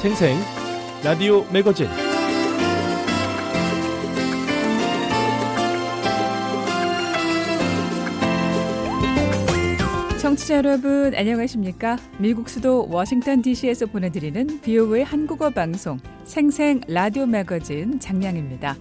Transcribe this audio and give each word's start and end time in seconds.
생생 0.00 0.38
라디오 1.04 1.44
매거진 1.52 1.86
청취자 10.18 10.56
여러분 10.56 11.14
안녕하십니까? 11.14 11.98
미국 12.16 12.48
수도 12.48 12.88
워싱턴 12.88 13.42
DC에서 13.42 13.84
보내드리는 13.84 14.62
VOA 14.62 15.04
한국어 15.04 15.50
방송 15.50 15.98
생생 16.24 16.80
라디오 16.88 17.26
매거진 17.26 18.00
장량입니다. 18.00 18.76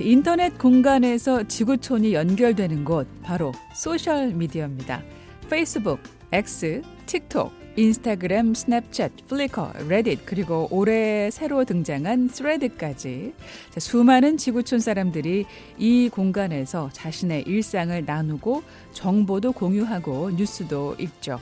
인터넷 0.00 0.56
공간에서 0.56 1.42
지구촌이 1.46 2.14
연결되는 2.14 2.86
곳 2.86 3.06
바로 3.20 3.52
소셜 3.74 4.28
미디어입니다. 4.32 5.02
페이스북, 5.50 6.00
X, 6.32 6.80
틱톡, 7.04 7.61
인스타그램, 7.74 8.52
스냅챗, 8.52 9.10
플리커, 9.28 9.72
레딧 9.88 10.26
그리고 10.26 10.68
올해 10.70 11.30
새로 11.30 11.64
등장한 11.64 12.28
스레드까지 12.28 13.32
수많은 13.78 14.36
지구촌 14.36 14.78
사람들이 14.78 15.46
이 15.78 16.08
공간에서 16.12 16.90
자신의 16.92 17.44
일상을 17.46 18.04
나누고 18.04 18.62
정보도 18.92 19.52
공유하고 19.52 20.32
뉴스도 20.32 20.96
읽죠. 20.98 21.40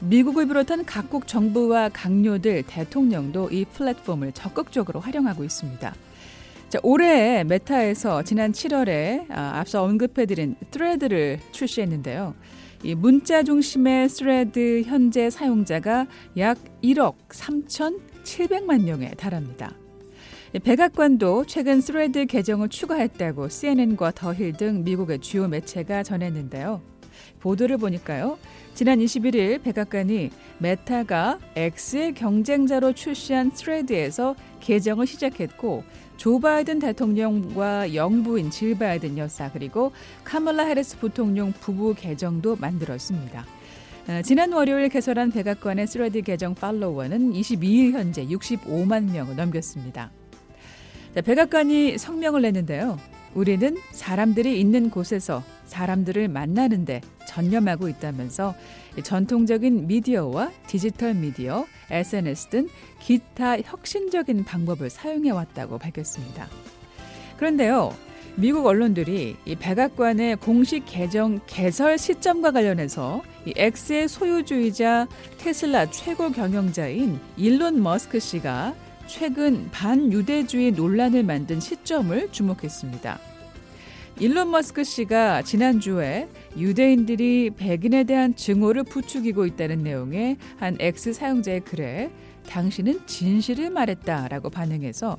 미국을 0.00 0.46
비롯한 0.46 0.84
각국 0.84 1.26
정부와 1.26 1.88
각료들, 1.90 2.64
대통령도 2.66 3.50
이 3.50 3.64
플랫폼을 3.64 4.32
적극적으로 4.32 5.00
활용하고 5.00 5.44
있습니다. 5.44 5.94
자, 6.68 6.78
올해 6.82 7.44
메타에서 7.44 8.24
지난 8.24 8.52
7월에 8.52 9.26
아, 9.30 9.58
앞서 9.60 9.82
언급해드린 9.84 10.56
스레드를 10.70 11.38
출시했는데요. 11.52 12.34
이 12.84 12.96
문자 12.96 13.44
중심의 13.44 14.08
스레드 14.08 14.82
현재 14.82 15.30
사용자가 15.30 16.08
약 16.36 16.58
1억 16.82 17.14
3,700만 17.28 18.82
명에 18.82 19.10
달합니다. 19.10 19.72
백악관도 20.64 21.44
최근 21.46 21.80
스레드 21.80 22.26
계정을 22.26 22.68
추가했다고 22.68 23.48
CNN과 23.48 24.10
더힐 24.10 24.52
등 24.52 24.82
미국의 24.82 25.20
주요 25.20 25.46
매체가 25.46 26.02
전했는데요. 26.02 26.82
보도를 27.38 27.78
보니까요. 27.78 28.36
지난 28.74 28.98
21일 28.98 29.62
백악관이 29.62 30.30
메타가 30.58 31.38
X의 31.54 32.14
경쟁자로 32.14 32.94
출시한 32.94 33.50
스레드에서 33.50 34.34
계정을 34.60 35.06
시작했고 35.06 35.84
조 36.22 36.38
바이든 36.38 36.78
대통령과 36.78 37.96
영부인 37.96 38.52
질 38.52 38.78
바이든 38.78 39.18
여사 39.18 39.50
그리고 39.50 39.90
카멀라 40.22 40.66
해리스 40.66 40.96
부통령 40.98 41.50
부부 41.50 41.96
계정도 41.96 42.54
만들었습니다. 42.54 43.44
어, 44.06 44.22
지난 44.22 44.52
월요일 44.52 44.88
개설한 44.88 45.32
백악관의 45.32 45.88
스레드 45.88 46.22
계정 46.22 46.54
팔로워는 46.54 47.32
22일 47.32 47.94
현재 47.94 48.24
65만 48.24 49.10
명을 49.10 49.34
넘겼습니다. 49.34 50.12
백악관이 51.24 51.98
성명을 51.98 52.42
냈는데요. 52.42 53.00
우리는 53.34 53.76
사람들이 53.90 54.60
있는 54.60 54.90
곳에서 54.90 55.42
사람들을 55.72 56.28
만나는데 56.28 57.00
전념하고 57.26 57.88
있다면서 57.88 58.54
전통적인 59.02 59.86
미디어와 59.86 60.52
디지털 60.66 61.14
미디어, 61.14 61.64
SNS 61.90 62.48
등 62.48 62.68
기타 63.00 63.58
혁신적인 63.58 64.44
방법을 64.44 64.90
사용해 64.90 65.30
왔다고 65.30 65.78
밝혔습니다. 65.78 66.46
그런데요. 67.38 67.94
미국 68.34 68.66
언론들이 68.66 69.36
이 69.44 69.56
백악관의 69.56 70.36
공식 70.36 70.84
개정 70.86 71.40
개설 71.46 71.98
시점과 71.98 72.52
관련해서 72.52 73.22
이 73.44 73.52
X의 73.56 74.08
소유주이자 74.08 75.06
테슬라 75.38 75.90
최고 75.90 76.30
경영자인 76.30 77.18
일론 77.36 77.82
머스크 77.82 78.20
씨가 78.20 78.74
최근 79.06 79.68
반유대주의 79.70 80.72
논란을 80.72 81.24
만든 81.24 81.60
시점을 81.60 82.32
주목했습니다. 82.32 83.31
일론 84.18 84.50
머스크 84.50 84.84
씨가 84.84 85.42
지난주에 85.42 86.28
유대인들이 86.56 87.50
백인에 87.56 88.04
대한 88.04 88.36
증오를 88.36 88.84
부추기고 88.84 89.46
있다는 89.46 89.82
내용의 89.82 90.36
한 90.58 90.76
X 90.78 91.14
사용자의 91.14 91.60
글에 91.60 92.10
당신은 92.48 93.06
진실을 93.06 93.70
말했다라고 93.70 94.50
반응해서 94.50 95.18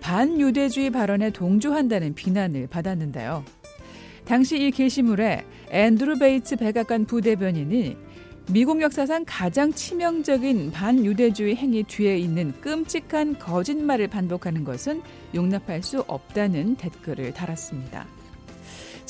반유대주의 0.00 0.90
발언에 0.90 1.30
동조한다는 1.30 2.14
비난을 2.14 2.66
받았는데요. 2.66 3.44
당시 4.24 4.66
이 4.66 4.70
게시물에 4.70 5.44
앤드루 5.70 6.18
베이츠 6.18 6.56
백악관 6.56 7.06
부대변인이 7.06 7.96
미국 8.50 8.82
역사상 8.82 9.24
가장 9.26 9.72
치명적인 9.72 10.72
반유대주의 10.72 11.54
행위 11.56 11.84
뒤에 11.84 12.18
있는 12.18 12.52
끔찍한 12.60 13.38
거짓말을 13.38 14.08
반복하는 14.08 14.64
것은 14.64 15.00
용납할 15.34 15.82
수 15.82 16.00
없다는 16.08 16.76
댓글을 16.76 17.32
달았습니다. 17.32 18.06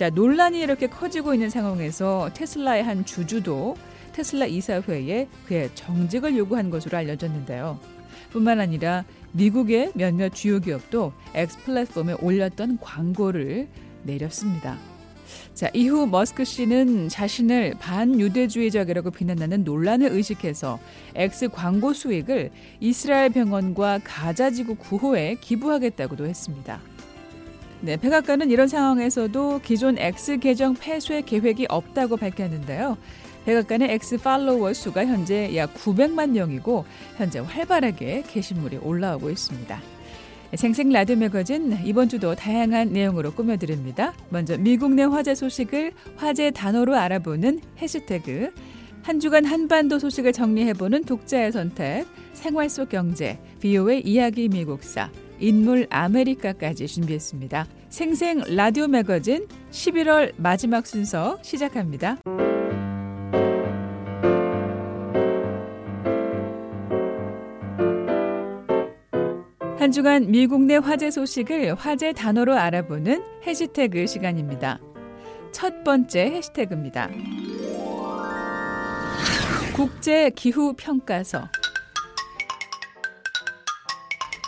자, 0.02 0.10
논란이 0.10 0.58
이렇게 0.58 0.88
커지고 0.88 1.32
있는 1.32 1.48
상황에서 1.48 2.28
테슬라의 2.34 2.82
한 2.82 3.04
주주도 3.04 3.76
테슬라 4.12 4.46
이사회에 4.46 5.28
그의 5.46 5.70
정직을 5.76 6.36
요구한 6.36 6.70
것으로 6.70 6.98
알려졌는데요. 6.98 7.78
뿐만 8.30 8.58
아니라 8.58 9.04
미국의 9.30 9.92
몇몇 9.94 10.30
주요 10.34 10.58
기업도 10.58 11.12
X 11.36 11.56
플랫폼에 11.60 12.14
올렸던 12.14 12.78
광고를 12.80 13.68
내렸습니다. 14.02 14.76
자, 15.54 15.70
이후 15.72 16.08
머스크 16.08 16.44
씨는 16.44 17.08
자신을 17.08 17.74
반유대주의적이라고 17.78 19.12
비난하는 19.12 19.62
논란을 19.62 20.10
의식해서 20.10 20.80
X 21.14 21.48
광고 21.50 21.92
수익을 21.92 22.50
이스라엘 22.80 23.30
병원과 23.30 24.00
가자지구 24.02 24.74
구호에 24.74 25.36
기부하겠다고도 25.40 26.26
했습니다. 26.26 26.80
네, 27.84 27.97
백악관은 27.97 28.53
이런 28.53 28.69
상황에서도 28.69 29.60
기존 29.65 29.98
X 29.98 30.38
계정 30.38 30.75
폐쇄 30.75 31.20
계획이 31.20 31.66
없다고 31.69 32.16
밝혔는데요. 32.16 32.97
백악관의 33.44 33.91
X 33.94 34.19
팔로워 34.19 34.72
수가 34.72 35.04
현재 35.04 35.50
약 35.56 35.75
900만 35.75 36.31
명이고 36.31 36.84
현재 37.16 37.41
활발하게 37.41 38.22
게시물이 38.28 38.76
올라오고 38.76 39.31
있습니다. 39.31 39.81
생생 40.54 40.93
라디오 40.93 41.16
매거진 41.16 41.76
이번 41.84 42.09
주도 42.09 42.37
다양한 42.37 42.93
내용으로 42.93 43.32
꾸며드립니다. 43.32 44.14
먼저 44.28 44.56
미국 44.56 44.94
내 44.94 45.03
화제 45.03 45.34
소식을 45.34 45.93
화제 46.14 46.53
단어로 46.53 46.94
알아보는 46.94 47.62
해시태그 47.78 48.53
한 49.03 49.19
주간 49.19 49.44
한반도 49.44 49.99
소식을 49.99 50.32
정리해보는 50.32 51.03
독자의 51.03 51.50
선택 51.50 52.06
생활 52.32 52.69
속 52.69 52.91
경제 52.91 53.41
비오의 53.59 54.06
이야기 54.06 54.49
미국사 54.49 55.10
인물 55.38 55.87
아메리카까지 55.91 56.87
준비했습니다. 56.87 57.66
생생 57.88 58.43
라디오 58.48 58.87
매거진 58.88 59.47
11월 59.70 60.32
마지막 60.37 60.87
순서 60.87 61.38
시작합니다. 61.43 62.19
한 69.78 69.91
주간 69.91 70.31
미국 70.31 70.62
내 70.62 70.76
화제 70.76 71.10
소식을 71.10 71.75
화제 71.75 72.12
단어로 72.12 72.54
알아보는 72.54 73.20
해시태그 73.44 74.06
시간입니다. 74.06 74.78
첫 75.50 75.82
번째 75.82 76.20
해시태그입니다. 76.20 77.10
국제 79.75 80.31
기후 80.31 80.75
평가서 80.76 81.49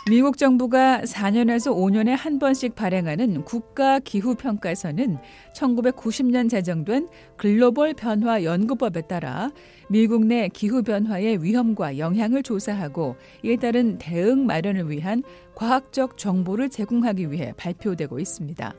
미국 0.07 0.37
정부가 0.37 1.01
4년에서 1.01 1.75
5년에 1.75 2.09
한 2.09 2.37
번씩 2.37 2.75
발행하는 2.75 3.43
국가 3.43 3.97
기후 3.97 4.35
평가서는 4.35 5.17
1990년 5.55 6.47
제정된 6.47 7.07
글로벌 7.37 7.95
변화 7.95 8.43
연구법에 8.43 9.07
따라 9.07 9.49
미국 9.89 10.23
내 10.27 10.47
기후 10.49 10.83
변화의 10.83 11.43
위험과 11.43 11.97
영향을 11.97 12.43
조사하고 12.43 13.15
이에 13.41 13.55
따른 13.55 13.97
대응 13.97 14.45
마련을 14.45 14.91
위한 14.91 15.23
과학적 15.55 16.19
정보를 16.19 16.69
제공하기 16.69 17.31
위해 17.31 17.53
발표되고 17.57 18.19
있습니다. 18.19 18.75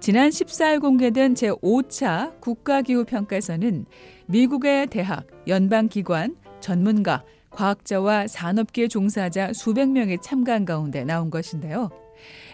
지난 0.00 0.30
14일 0.30 0.80
공개된 0.80 1.34
제5차 1.34 2.40
국가기후평가서는 2.40 3.84
미국의 4.24 4.86
대학, 4.86 5.26
연방기관, 5.46 6.36
전문가, 6.60 7.24
과학자와 7.56 8.28
산업계 8.28 8.86
종사자 8.86 9.52
수백 9.54 9.88
명이 9.90 10.18
참가한 10.20 10.64
가운데 10.64 11.04
나온 11.04 11.30
것인데요. 11.30 11.90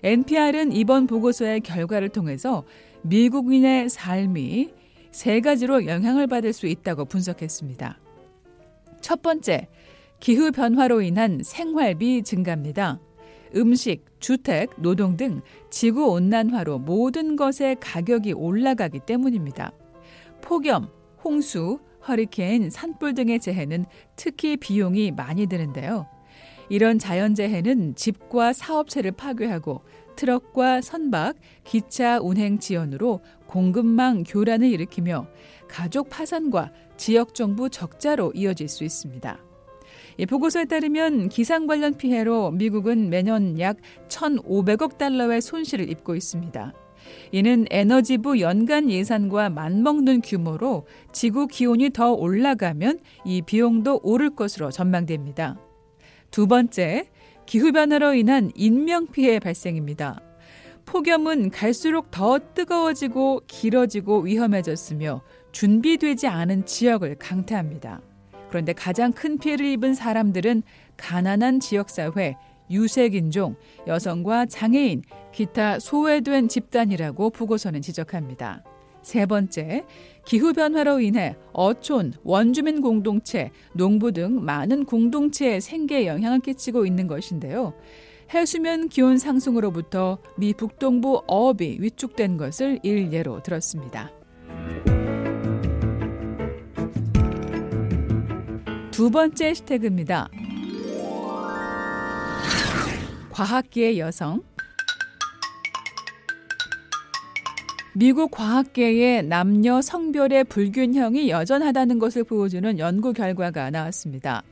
NPR은 0.03 0.73
이번 0.73 1.07
보고서의 1.07 1.61
결과를 1.61 2.09
통해서 2.09 2.65
미국인의 3.03 3.89
삶이 3.89 4.73
세 5.11 5.41
가지로 5.41 5.87
영향을 5.87 6.29
받을 6.29 6.53
수 6.53 6.67
있다고 6.67 7.05
분석했습니다. 7.07 7.99
첫 9.01 9.23
번째, 9.23 9.69
기후 10.21 10.53
변화로 10.53 11.03
인한 11.03 11.41
생활비 11.43 12.23
증가입니다. 12.23 13.01
음식, 13.57 14.05
주택, 14.21 14.71
노동 14.81 15.17
등 15.17 15.43
지구 15.69 16.11
온난화로 16.13 16.79
모든 16.79 17.35
것의 17.35 17.77
가격이 17.81 18.33
올라가기 18.33 19.01
때문입니다. 19.01 19.73
폭염, 20.41 20.89
홍수, 21.23 21.81
허리케인, 22.07 22.71
산불 22.71 23.15
등의 23.15 23.41
재해는 23.41 23.85
특히 24.17 24.57
비용이 24.57 25.13
많이 25.13 25.47
드는데요. 25.47 26.07
이런 26.69 26.99
자연재해는 26.99 27.97
집과 27.97 28.53
사업체를 28.53 29.13
파괴하고 29.13 29.83
트럭과 30.17 30.81
선박, 30.81 31.37
기차 31.65 32.19
운행 32.21 32.59
지연으로 32.59 33.21
공급망 33.47 34.25
교란을 34.27 34.69
일으키며 34.69 35.27
가족 35.69 36.09
파산과 36.09 36.73
지역 36.97 37.35
정부 37.35 37.69
적자로 37.69 38.33
이어질 38.35 38.69
수 38.69 38.85
있습니다. 38.85 39.39
이 40.19 40.27
보고서에 40.27 40.67
따르면 40.67 41.29
기상 41.29 41.67
관련 41.67 41.97
피해로 41.97 42.51
미국은 42.51 43.09
매년 43.09 43.59
약 43.59 43.79
1,500억 44.09 44.99
달러의 44.99 45.41
손실을 45.41 45.91
입고 45.91 46.15
있습니다. 46.15 46.73
이는 47.33 47.67
에너지부 47.71 48.41
연간 48.41 48.91
예산과 48.91 49.51
맞먹는 49.51 50.21
규모로 50.23 50.87
지구 51.13 51.47
기온이 51.47 51.91
더 51.91 52.13
올라가면 52.13 53.01
이 53.25 53.43
비용도 53.43 54.01
오를 54.03 54.31
것으로 54.31 54.71
전망됩니다. 54.71 55.59
두 56.31 56.47
번째, 56.47 57.09
기후변화로 57.47 58.15
인한 58.15 58.51
인명피해 58.55 59.39
발생입니다. 59.39 60.21
폭염은 60.85 61.51
갈수록 61.51 62.11
더 62.11 62.39
뜨거워지고 62.39 63.43
길어지고 63.47 64.21
위험해졌으며 64.21 65.23
준비되지 65.53 66.27
않은 66.27 66.67
지역을 66.67 67.17
강타합니다. 67.19 68.01
그런데 68.49 68.73
가장 68.73 69.13
큰 69.13 69.39
피해를 69.39 69.65
입은 69.67 69.95
사람들은 69.95 70.63
가난한 70.97 71.61
지역사회, 71.61 72.37
유색인종, 72.73 73.55
여성과 73.87 74.47
장애인, 74.47 75.03
기타 75.33 75.79
소외된 75.79 76.49
집단이라고 76.49 77.31
보고서는 77.31 77.83
지적합니다. 77.83 78.65
세 79.03 79.27
번째, 79.27 79.85
기후변화로 80.25 81.01
인해 81.01 81.37
어촌, 81.53 82.13
원주민 82.23 82.81
공동체, 82.81 83.51
농부 83.75 84.13
등 84.13 84.45
많은 84.45 84.85
공동체에 84.85 85.61
생계에 85.61 86.07
영향을 86.07 86.41
끼치고 86.41 86.87
있는 86.87 87.09
것인데요. 87.09 87.75
해수면 88.33 88.89
기온 88.89 89.19
상승으로부터 89.19 90.19
미 90.39 90.55
북동부 90.55 91.25
어업이 91.27 91.79
위축된 91.81 92.39
것을 92.39 92.79
일예로 92.83 93.43
들었습니다. 93.43 94.11
두 98.93 99.11
번째 99.11 99.47
해시태그입니다. 99.49 100.31
과학계의 103.33 103.99
여성. 103.99 104.43
미국 107.95 108.31
과학계의 108.31 109.25
남녀 109.25 109.81
성별의 109.81 110.45
불균형이 110.45 111.31
여전하다는 111.31 111.99
것을 111.99 112.25
보여주는 112.25 112.79
연구 112.79 113.15
결과가 113.15 113.71
나왔습니다. 113.71 114.43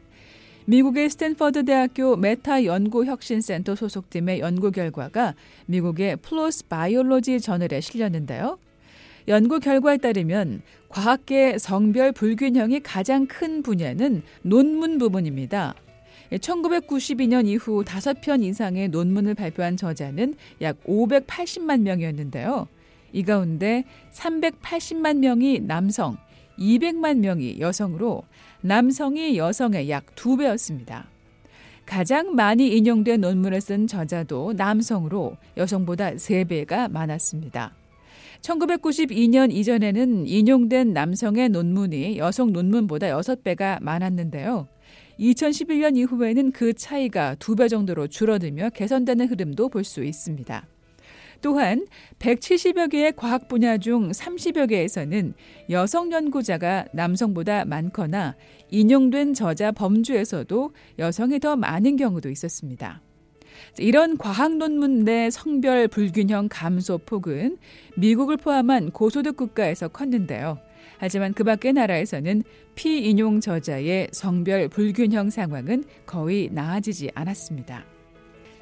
미국의 0.65 1.11
스탠퍼드 1.11 1.67
대학교 1.67 2.17
메타 2.17 2.65
연구 2.65 3.05
혁신센터 3.05 3.75
소속팀의 3.75 4.41
연구 4.41 4.71
결과가 4.71 5.35
미국의 5.67 6.17
플로스 6.17 6.67
바이올로지 6.69 7.41
저널에 7.41 7.83
실렸는데요. 7.83 8.59
연구 9.29 9.61
결과에 9.61 9.99
따르면 9.99 10.63
과학계 10.89 11.59
성별 11.59 12.13
불균형이 12.13 12.81
가장 12.81 13.27
큰 13.27 13.63
분야는 13.63 14.23
논문 14.43 14.97
부분입니다. 14.97 15.75
1992년 16.39 17.47
이후 17.47 17.83
5편 17.85 18.43
이상의 18.45 18.89
논문을 18.89 19.35
발표한 19.35 19.77
저자는 19.77 20.35
약 20.61 20.83
580만 20.85 21.81
명이었는데요. 21.81 22.69
이 23.13 23.23
가운데 23.25 23.85
380만 24.13 25.19
명이 25.19 25.61
남성, 25.61 26.17
200만 26.59 27.19
명이 27.19 27.59
여성으로 27.59 28.23
남성이 28.61 29.37
여성의 29.37 29.91
약 29.91 30.15
2배였습니다. 30.15 31.05
가장 31.87 32.37
많이 32.37 32.69
인용된 32.77 33.21
논문을 33.21 33.61
쓴 33.61 33.89
저자도 33.89 34.53
남성으로 34.53 35.37
여성보다 35.57 36.13
3배가 36.13 36.89
많았습니다. 36.89 37.75
1992년 38.43 39.53
이전에는 39.53 40.27
인용된 40.27 40.93
남성의 40.93 41.49
논문이 41.49 42.19
여성 42.19 42.53
논문보다 42.53 43.09
6배가 43.09 43.83
많았는데요. 43.83 44.69
2011년 45.21 45.97
이후에는 45.97 46.51
그 46.53 46.73
차이가 46.73 47.35
두 47.37 47.55
배 47.55 47.69
정도로 47.69 48.07
줄어들며 48.09 48.71
개선되는 48.71 49.29
흐름도 49.29 49.69
볼 49.69 49.85
수 49.85 50.03
있습니다. 50.03 50.67
또한 51.43 51.87
170여 52.19 52.91
개의 52.91 53.13
과학 53.17 53.49
분야 53.49 53.79
중 53.79 54.11
30여 54.11 54.69
개에서는 54.69 55.33
여성 55.71 56.13
연구자가 56.13 56.87
남성보다 56.93 57.65
많거나 57.65 58.37
인용된 58.71 59.33
저자 59.35 59.73
범주에서도 59.73 60.75
여성이 60.99 61.39
더 61.41 61.57
많은 61.57 61.97
경우도 61.97 62.31
있었습니다. 62.31 63.01
이런 63.79 64.17
과학 64.19 64.57
논문 64.57 65.05
내 65.05 65.31
성별 65.31 65.89
불균형 65.89 66.49
감소 66.51 66.99
폭은 66.99 67.57
미국을 67.97 68.37
포함한 68.37 68.91
고소득 68.91 69.37
국가에서 69.37 69.89
컸는데요. 69.89 70.59
하지만 71.01 71.33
그 71.33 71.45
밖의 71.45 71.73
나라에서는 71.73 72.43
피인용 72.75 73.41
저자의 73.41 74.09
성별 74.13 74.69
불균형 74.69 75.31
상황은 75.31 75.85
거의 76.05 76.51
나아지지 76.53 77.11
않았습니다. 77.15 77.87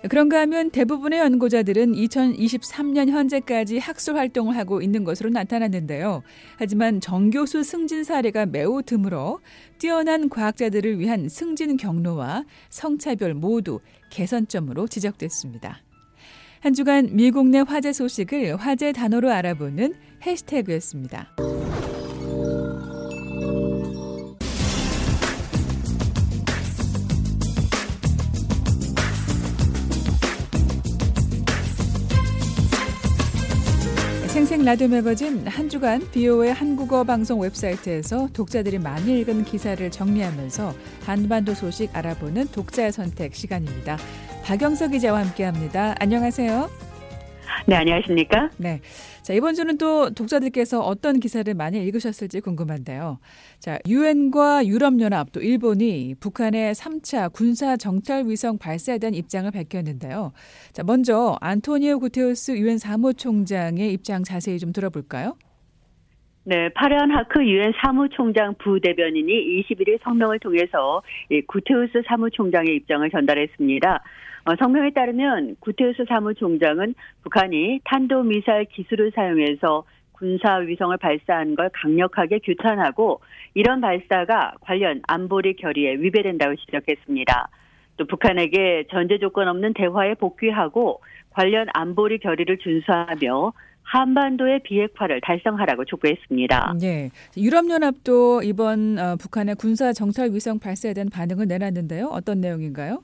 그런가 0.08 0.40
하면 0.43 0.70
대부분의 0.70 1.19
연구자들은 1.19 1.94
2023년 1.94 3.08
현재까지 3.08 3.79
학술 3.79 4.17
활동을 4.17 4.56
하고 4.56 4.81
있는 4.81 5.02
것으로 5.02 5.31
나타났는데요. 5.31 6.23
하지만 6.56 7.00
정교수 7.00 7.64
승진 7.64 8.05
사례가 8.05 8.46
매우 8.46 8.85
드물어 8.85 9.40
뛰어난 9.79 10.29
과학자들을 10.29 11.00
위한 11.00 11.29
승진 11.29 11.76
경로와 11.76 12.44
성차별 12.70 13.35
모두 13.35 13.81
개선점으로 14.11 14.87
지적됐습니다. 14.87 15.82
한 16.61 16.73
주간 16.73 17.08
미국 17.11 17.49
내 17.49 17.58
화제 17.58 17.93
소식을 17.93 18.55
화제 18.56 18.93
단어로 18.93 19.32
알아보는 19.32 19.94
해시태그였습니다. 20.25 21.35
생생 34.38 34.64
라디오 34.64 34.87
매거진 34.87 35.49
한 35.49 35.68
주간 35.68 36.00
비오의 36.12 36.54
한국어 36.54 37.02
방송 37.02 37.40
웹사이트에서 37.40 38.28
독자들이 38.33 38.78
많이 38.78 39.18
읽은 39.18 39.42
기사를 39.45 39.90
정리하면서 39.90 40.75
한반도 41.04 41.54
소식 41.54 41.90
알아보는 41.92 42.47
독자의 42.52 42.92
선택 42.92 43.35
시간입니다. 43.35 43.99
박영석 44.45 44.92
기자와 44.92 45.26
함께합니다. 45.26 45.97
안녕하세요. 45.99 46.88
네, 47.67 47.76
안녕하십니까? 47.76 48.50
네. 48.59 48.81
자, 49.23 49.35
이번 49.35 49.55
주는 49.55 49.76
또 49.78 50.11
독자들께서 50.11 50.81
어떤 50.81 51.21
기사를 51.21 51.52
많이 51.55 51.83
읽으셨을지 51.85 52.40
궁금한데요. 52.40 53.19
자, 53.59 53.78
유엔과 53.87 54.67
유럽연합 54.67 55.33
또 55.33 55.40
일본이 55.40 56.14
북한의 56.19 56.75
3차 56.75 57.33
군사 57.33 57.76
정찰 57.76 58.25
위성 58.26 58.59
발사에 58.59 58.99
대한 58.99 59.14
입장을 59.14 59.50
밝혔는데요. 59.50 60.33
자, 60.73 60.83
먼저 60.83 61.37
안토니오 61.40 61.99
구테우스 61.99 62.52
유엔 62.52 62.78
사무총장의 62.78 63.93
입장 63.93 64.25
자세히 64.25 64.59
좀 64.59 64.73
들어볼까요? 64.73 65.37
네, 66.45 66.71
파란 66.71 67.11
하크 67.11 67.45
유엔 67.45 67.75
사무총장 67.83 68.55
부대변인이 68.57 69.62
21일 69.62 69.99
성명을 70.02 70.38
통해서 70.38 71.02
구테우스 71.47 72.00
사무총장의 72.07 72.75
입장을 72.76 73.11
전달했습니다. 73.11 74.02
어, 74.49 74.57
성명에 74.59 74.93
따르면 74.95 75.57
구테우스 75.61 76.07
사무총장은 76.09 76.95
북한이 77.23 77.81
탄도미사일 77.85 78.64
기술을 78.64 79.12
사용해서 79.14 79.85
군사 80.12 80.55
위성을 80.55 80.97
발사한 80.97 81.55
걸 81.55 81.69
강력하게 81.75 82.38
규탄하고 82.38 83.21
이런 83.52 83.83
발사가 83.83 84.55
관련 84.62 85.02
안보리 85.07 85.57
결의에 85.57 85.97
위배된다고 85.97 86.57
지적했습니다. 86.57 87.49
또 87.99 88.07
북한에게 88.07 88.85
전제 88.90 89.19
조건 89.19 89.49
없는 89.49 89.75
대화에 89.75 90.14
복귀하고 90.14 91.02
관련 91.28 91.67
안보리 91.75 92.19
결의를 92.19 92.57
준수하며 92.57 93.52
한반도의 93.83 94.61
비핵화를 94.62 95.21
달성하라고 95.21 95.85
촉구했습니다. 95.85 96.76
네. 96.81 97.11
유럽연합도 97.37 98.43
이번 98.45 98.99
어, 98.99 99.17
북한의 99.17 99.57
군사 99.57 99.93
정찰 99.93 100.31
위성 100.31 100.59
발사에 100.59 100.95
대한 100.95 101.11
반응을 101.11 101.49
내놨는데요. 101.49 102.07
어떤 102.07 102.40
내용인가요? 102.40 103.02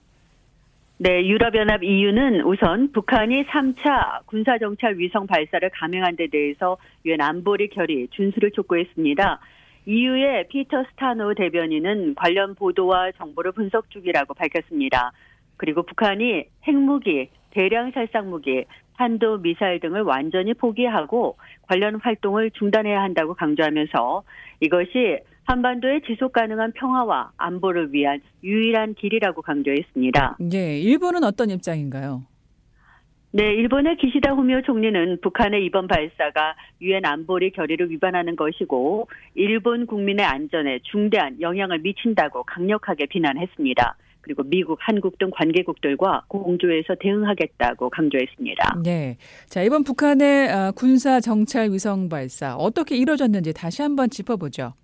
네, 1.05 1.27
유럽연합 1.27 1.85
EU는 1.85 2.41
우선 2.47 2.91
북한이 2.91 3.45
3차 3.45 4.25
군사정찰 4.25 4.97
위성 4.97 5.27
발사를 5.27 5.69
감행한 5.69 6.17
데 6.17 6.29
대해서 6.29 6.79
유엔 7.05 7.21
안보리 7.21 7.69
결의 7.69 8.09
준수를 8.09 8.53
촉구했습니다. 8.53 9.39
EU의 9.85 10.49
피터 10.49 10.83
스타노 10.93 11.35
대변인은 11.35 12.15
관련 12.15 12.55
보도와 12.55 13.13
정보를 13.19 13.53
분석 13.53 13.91
중이라고 13.91 14.33
밝혔습니다. 14.33 15.13
그리고 15.59 15.83
북한이 15.83 16.47
핵무기, 16.67 17.29
대량 17.51 17.91
살상무기, 17.91 18.65
탄도 18.97 19.43
미사일 19.43 19.81
등을 19.81 20.01
완전히 20.01 20.55
포기하고 20.55 21.37
관련 21.69 21.97
활동을 21.97 22.51
중단해야 22.53 23.03
한다고 23.03 23.35
강조하면서 23.35 24.23
이것이 24.61 25.19
한반도의 25.45 26.03
지속 26.07 26.33
가능한 26.33 26.73
평화와 26.73 27.33
안보를 27.37 27.93
위한 27.93 28.21
유일한 28.43 28.95
길이라고 28.95 29.43
강조했습니다. 29.43 30.37
네, 30.41 30.81
일본은 30.81 31.25
어떤 31.25 31.51
입장인가요? 31.51 32.23
네, 33.37 33.53
일본의 33.53 33.97
기시다 33.97 34.33
후미오 34.33 34.63
총리는 34.63 35.21
북한의 35.21 35.65
이번 35.65 35.89
발사가 35.89 36.55
유엔 36.81 37.05
안보리 37.05 37.51
결의를 37.51 37.91
위반하는 37.91 38.37
것이고 38.37 39.09
일본 39.35 39.87
국민의 39.87 40.25
안전에 40.25 40.79
중대한 40.85 41.41
영향을 41.41 41.81
미친다고 41.81 42.45
강력하게 42.45 43.07
비난했습니다. 43.07 43.97
그리고 44.21 44.45
미국, 44.45 44.79
한국 44.81 45.19
등 45.19 45.31
관계국들과 45.35 46.27
공조해서 46.29 46.95
대응하겠다고 47.01 47.91
강조했습니다. 47.91 48.77
네. 48.85 49.19
자, 49.47 49.63
이번 49.63 49.83
북한의 49.83 50.49
아, 50.51 50.71
군사 50.71 51.21
정찰 51.21 51.71
위성 51.73 52.09
발사 52.09 52.55
어떻게 52.55 52.97
이루어졌는지 52.97 53.53
다시 53.53 53.83
한번 53.83 54.09
짚어보죠. 54.09 54.75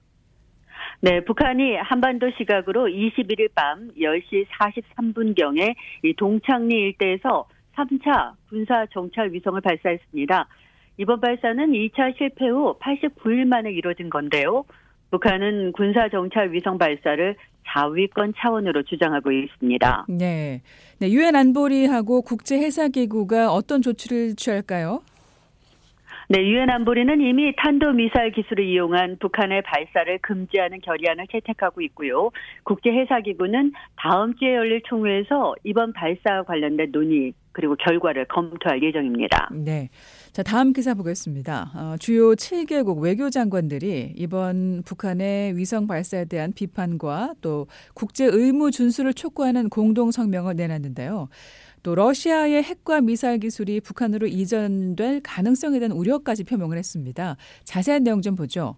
네, 1.02 1.24
북한이 1.24 1.76
한반도 1.76 2.30
시각으로 2.36 2.86
21일 2.86 3.48
밤 3.54 3.88
10시 3.98 4.46
43분경에 4.48 5.74
이 6.04 6.14
동창리 6.14 6.74
일대에서 6.74 7.46
3차 7.74 8.34
군사 8.50 8.84
정찰 8.92 9.32
위성을 9.32 9.58
발사했습니다. 9.62 10.46
이번 10.98 11.20
발사는 11.20 11.70
2차 11.72 12.18
실패 12.18 12.48
후 12.48 12.76
89일 12.78 13.46
만에 13.46 13.72
이뤄진 13.72 14.10
건데요. 14.10 14.64
북한은 15.10 15.72
군사 15.72 16.10
정찰 16.10 16.52
위성 16.52 16.76
발사를 16.76 17.34
자위권 17.66 18.34
차원으로 18.36 18.82
주장하고 18.82 19.32
있습니다. 19.32 20.06
네. 20.08 20.60
네, 20.98 21.10
유엔 21.10 21.34
안보리하고 21.34 22.20
국제 22.22 22.58
해사 22.58 22.88
기구가 22.88 23.50
어떤 23.52 23.80
조치를 23.80 24.36
취할까요? 24.36 25.00
네, 26.32 26.46
유엔 26.46 26.70
안보리는 26.70 27.20
이미 27.22 27.52
탄도 27.56 27.90
미사일 27.90 28.30
기술을 28.30 28.64
이용한 28.64 29.16
북한의 29.18 29.62
발사를 29.62 30.16
금지하는 30.18 30.80
결의안을 30.80 31.26
채택하고 31.26 31.80
있고요. 31.80 32.30
국제 32.62 32.92
해사 32.92 33.20
기구는 33.20 33.72
다음 33.96 34.36
주에 34.36 34.54
열릴 34.54 34.80
총회에서 34.82 35.56
이번 35.64 35.92
발사와 35.92 36.44
관련된 36.44 36.92
논의 36.92 37.32
그리고 37.50 37.74
결과를 37.74 38.26
검토할 38.26 38.80
예정입니다. 38.80 39.48
네. 39.52 39.88
자, 40.30 40.44
다음 40.44 40.72
기사 40.72 40.94
보겠습니다. 40.94 41.72
어, 41.74 41.96
주요 41.98 42.34
7개국 42.34 43.02
외교장관들이 43.02 44.14
이번 44.16 44.84
북한의 44.86 45.56
위성 45.56 45.88
발사에 45.88 46.26
대한 46.26 46.52
비판과 46.52 47.34
또 47.40 47.66
국제 47.92 48.26
의무 48.26 48.70
준수를 48.70 49.14
촉구하는 49.14 49.68
공동 49.68 50.12
성명을 50.12 50.54
내놨는데요. 50.54 51.28
또 51.82 51.94
러시아의 51.94 52.62
핵과 52.62 53.00
미사일 53.00 53.38
기술이 53.38 53.80
북한으로 53.80 54.26
이전될 54.26 55.20
가능성에 55.22 55.78
대한 55.78 55.92
우려까지 55.92 56.44
표명을 56.44 56.76
했습니다. 56.76 57.36
자세한 57.64 58.04
내용 58.04 58.20
좀 58.20 58.36
보죠. 58.36 58.74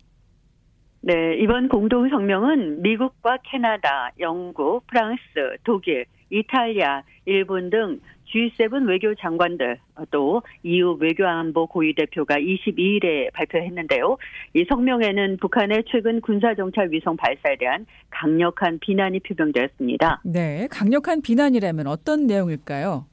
네, 1.00 1.36
이번 1.40 1.68
공동 1.68 2.08
성명은 2.08 2.82
미국과 2.82 3.38
캐나다, 3.50 4.10
영국, 4.20 4.86
프랑스, 4.86 5.20
독일, 5.64 6.04
이탈리아, 6.30 7.02
일본 7.26 7.70
등 7.70 8.00
G7 8.32 8.88
외교 8.88 9.14
장관들 9.14 9.78
또 10.10 10.42
EU 10.62 10.96
외교안보 10.98 11.66
고위 11.66 11.94
대표가 11.94 12.36
22일에 12.36 13.32
발표했는데요. 13.32 14.16
이 14.54 14.64
성명에는 14.68 15.36
북한의 15.38 15.84
최근 15.88 16.20
군사 16.20 16.54
정찰 16.54 16.90
위성 16.90 17.16
발사에 17.16 17.56
대한 17.58 17.86
강력한 18.10 18.78
비난이 18.80 19.20
표명되었습니다. 19.20 20.22
네, 20.24 20.66
강력한 20.70 21.20
비난이라면 21.22 21.86
어떤 21.86 22.26
내용일까요? 22.26 23.06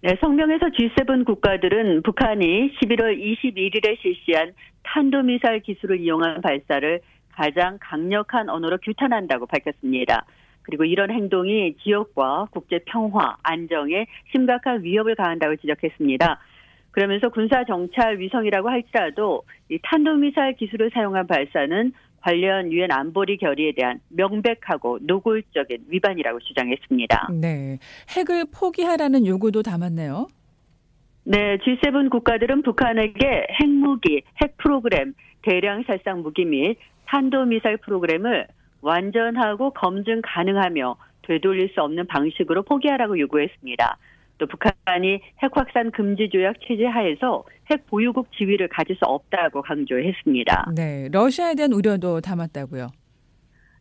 네, 0.00 0.16
성명에서 0.20 0.66
G7 0.66 1.24
국가들은 1.24 2.02
북한이 2.02 2.72
11월 2.76 3.16
21일에 3.16 4.00
실시한 4.00 4.52
탄도미사일 4.82 5.60
기술을 5.60 6.00
이용한 6.00 6.40
발사를 6.40 7.00
가장 7.32 7.78
강력한 7.80 8.48
언어로 8.48 8.78
규탄한다고 8.78 9.46
밝혔습니다. 9.46 10.26
그리고 10.62 10.84
이런 10.84 11.10
행동이 11.10 11.76
지역과 11.82 12.48
국제 12.50 12.80
평화, 12.86 13.36
안정에 13.42 14.06
심각한 14.30 14.82
위협을 14.82 15.14
가한다고 15.14 15.56
지적했습니다. 15.56 16.40
그러면서 16.92 17.28
군사 17.30 17.64
정찰 17.64 18.18
위성이라고 18.18 18.68
할지라도 18.68 19.42
이 19.70 19.78
탄도미사일 19.82 20.56
기술을 20.56 20.90
사용한 20.92 21.26
발사는 21.26 21.92
관련 22.20 22.70
유엔 22.70 22.92
안보리 22.92 23.38
결의에 23.38 23.72
대한 23.72 23.98
명백하고 24.10 25.00
노골적인 25.02 25.86
위반이라고 25.88 26.38
주장했습니다. 26.40 27.28
네. 27.40 27.78
핵을 28.16 28.44
포기하라는 28.54 29.26
요구도 29.26 29.62
담았네요. 29.62 30.28
네, 31.24 31.56
G7 31.58 32.10
국가들은 32.10 32.62
북한에게 32.62 33.46
핵무기, 33.60 34.22
핵 34.42 34.56
프로그램, 34.56 35.14
대량 35.42 35.82
살상 35.84 36.22
무기 36.22 36.44
및 36.44 36.76
탄도미사일 37.06 37.78
프로그램을 37.78 38.46
완전하고 38.82 39.70
검증 39.70 40.20
가능하며 40.22 40.96
되돌릴 41.22 41.70
수 41.72 41.80
없는 41.80 42.06
방식으로 42.06 42.62
포기하라고 42.64 43.18
요구했습니다. 43.18 43.98
또 44.38 44.46
북한이 44.46 45.20
핵 45.42 45.56
확산 45.56 45.90
금지 45.92 46.28
조약 46.28 46.56
체제 46.66 46.84
하에서 46.84 47.44
핵 47.70 47.86
보유국 47.86 48.32
지위를 48.32 48.68
가질 48.68 48.96
수 48.96 49.04
없다고 49.04 49.62
강조했습니다. 49.62 50.72
네, 50.74 51.08
러시아에 51.12 51.54
대한 51.54 51.72
우려도 51.72 52.20
담았다고요. 52.20 52.88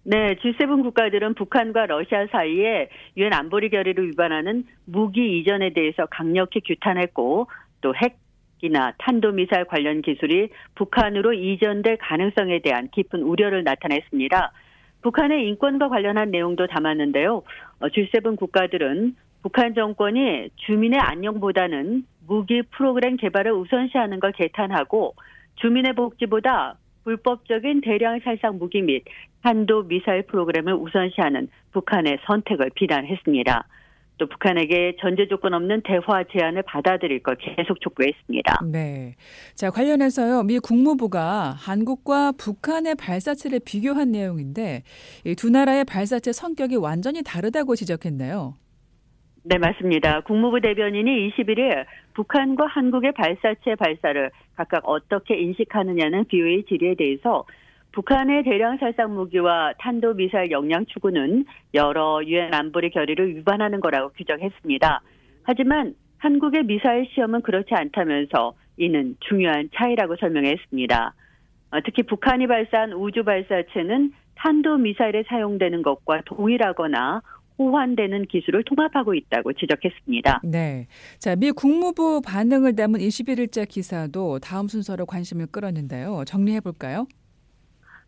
네, 0.04 0.36
G7 0.36 0.84
국가들은 0.84 1.36
북한과 1.36 1.86
러시아 1.88 2.26
사이에 2.32 2.90
유엔 3.18 3.34
안보리 3.34 3.70
결의를 3.70 4.10
위반하는 4.10 4.66
무기 4.86 5.40
이전에 5.40 5.74
대해서 5.74 6.06
강력히 6.10 6.62
규탄했고 6.62 7.48
또 7.82 7.94
핵이나 7.96 8.94
탄도미사일 8.98 9.66
관련 9.66 10.02
기술이 10.02 10.50
북한으로 10.76 11.34
이전될 11.34 11.98
가능성에 11.98 12.60
대한 12.60 12.90
깊은 12.90 13.22
우려를 13.22 13.64
나타냈습니다. 13.64 14.52
북한의 15.02 15.48
인권과 15.48 15.90
관련한 15.90 16.32
내용도 16.32 16.68
담았는데요. 16.68 17.44
G7 17.82 18.26
어, 18.26 18.36
국가들은 18.36 19.16
북한 19.42 19.74
정권이 19.74 20.50
주민의 20.56 21.00
안녕보다는 21.00 22.06
무기 22.28 22.62
프로그램 22.62 23.18
개발을 23.18 23.52
우선시하는 23.52 24.20
걸 24.20 24.32
개탄하고 24.32 25.16
주민의 25.56 25.94
복지보다 25.94 26.78
불법적인 27.04 27.82
대량 27.82 28.20
살상 28.20 28.60
무기 28.60 28.82
및 28.82 29.04
탄도 29.42 29.88
미사일 29.88 30.22
프로그램을 30.24 30.74
우선시하는 30.74 31.50
북한의 31.72 32.20
선택을 32.26 32.70
비난했습니다. 32.76 33.66
또 34.22 34.28
북한에게 34.28 34.98
전제 35.00 35.28
조건 35.28 35.56
없는 35.56 35.82
대화 35.84 36.24
제안을 36.32 36.62
받아들일 36.62 37.24
걸 37.24 37.38
계속 37.38 37.82
촉구했습니다. 37.82 38.60
네. 38.72 39.16
자, 39.56 39.72
관련해서요. 39.72 40.44
미 40.44 40.60
국무부가 40.60 41.56
한국과 41.58 42.34
북한의 42.34 42.94
발사체를 42.98 43.62
비교한 43.66 44.12
내용인데 44.12 44.84
이두 45.26 45.50
나라의 45.50 45.86
발사체 45.86 46.32
성격이 46.32 46.76
완전히 46.76 47.24
다르다고 47.24 47.76
지적했네요. 47.76 48.54
네, 49.42 49.58
맞습니다. 49.58 50.22
국무부 50.22 50.62
대변인이 50.62 51.32
21일 51.32 51.86
북한과 52.14 52.68
한국의 52.68 53.14
발사체 53.14 53.74
발사를 53.74 54.30
각각 54.56 54.88
어떻게 54.88 55.36
인식하느냐는 55.36 56.26
비오의 56.26 56.66
질의에 56.66 56.94
대해서 56.94 57.44
북한의 57.92 58.44
대량 58.44 58.78
살상 58.78 59.14
무기와 59.14 59.74
탄도 59.80 60.14
미사일 60.14 60.52
역량 60.52 60.86
추구는 60.86 61.46
여러 61.74 62.22
유엔 62.26 62.54
안보리 62.54 62.90
결의를 62.92 63.36
위반하는 63.36 63.82
거라고 63.82 64.10
규정했습니다. 64.10 65.02
하지만 65.44 65.96
한국의 66.18 66.64
미사일 66.64 67.08
시험은 67.14 67.42
그렇지 67.42 67.74
않다면서 67.74 68.54
이는 68.78 69.18
중요한 69.20 69.70
차이라고 69.76 70.16
설명했습니다. 70.20 71.14
어, 71.72 71.80
특히 71.86 72.04
북한이 72.04 72.48
발사한 72.48 72.94
우주 72.94 73.24
발사체는 73.24 74.14
탄도 74.36 74.78
미사일에 74.78 75.24
사용되는 75.28 75.82
것과 75.82 76.22
동일하거나 76.26 77.22
호환되는 77.60 78.26
기술을 78.26 78.64
통합하고 78.64 79.14
있다고 79.14 79.54
지적했습니다. 79.54 80.42
네. 80.44 80.88
자, 81.20 81.36
미 81.36 81.52
국무부 81.52 82.22
반응을 82.22 82.76
담은 82.76 83.00
21일자 83.00 83.68
기사도 83.68 84.40
다음 84.40 84.68
순서로 84.68 85.06
관심을 85.06 85.48
끌었는데요. 85.48 86.24
정리해 86.26 86.60
볼까요? 86.60 87.06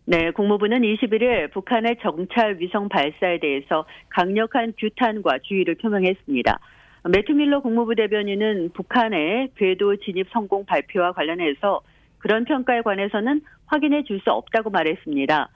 네, 0.06 0.32
국무부는 0.32 0.82
21일 0.82 1.52
북한의 1.52 1.96
정찰 2.02 2.58
위성 2.60 2.90
발사에 2.90 3.40
대해서 3.40 3.86
강력한 4.10 4.74
규탄과 4.78 5.40
주의를 5.44 5.76
표명했습니다. 5.76 6.60
매튜 7.10 7.34
밀러 7.34 7.62
국무부 7.62 7.96
대변인은 7.96 8.72
북한의 8.74 9.52
궤도 9.56 9.96
진입 9.96 10.28
성공 10.32 10.66
발표와 10.66 11.14
관련해서 11.14 11.82
그런 12.18 12.44
평가에 12.44 12.82
관해서는 12.82 13.42
확인해 13.66 14.04
줄 14.04 14.20
수 14.20 14.32
없다고 14.32 14.70
말했습니다. 14.72 15.50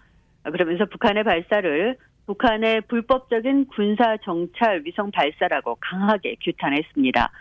그러면서 0.44 0.86
북한의 0.86 1.24
발사를 1.26 1.98
북한의 2.26 2.82
불법적인 2.88 3.68
군사 3.68 4.18
정찰 4.24 4.82
위성 4.86 5.12
발사라고 5.12 5.78
강하게 5.82 6.36
규탄했습니다. 6.42 7.32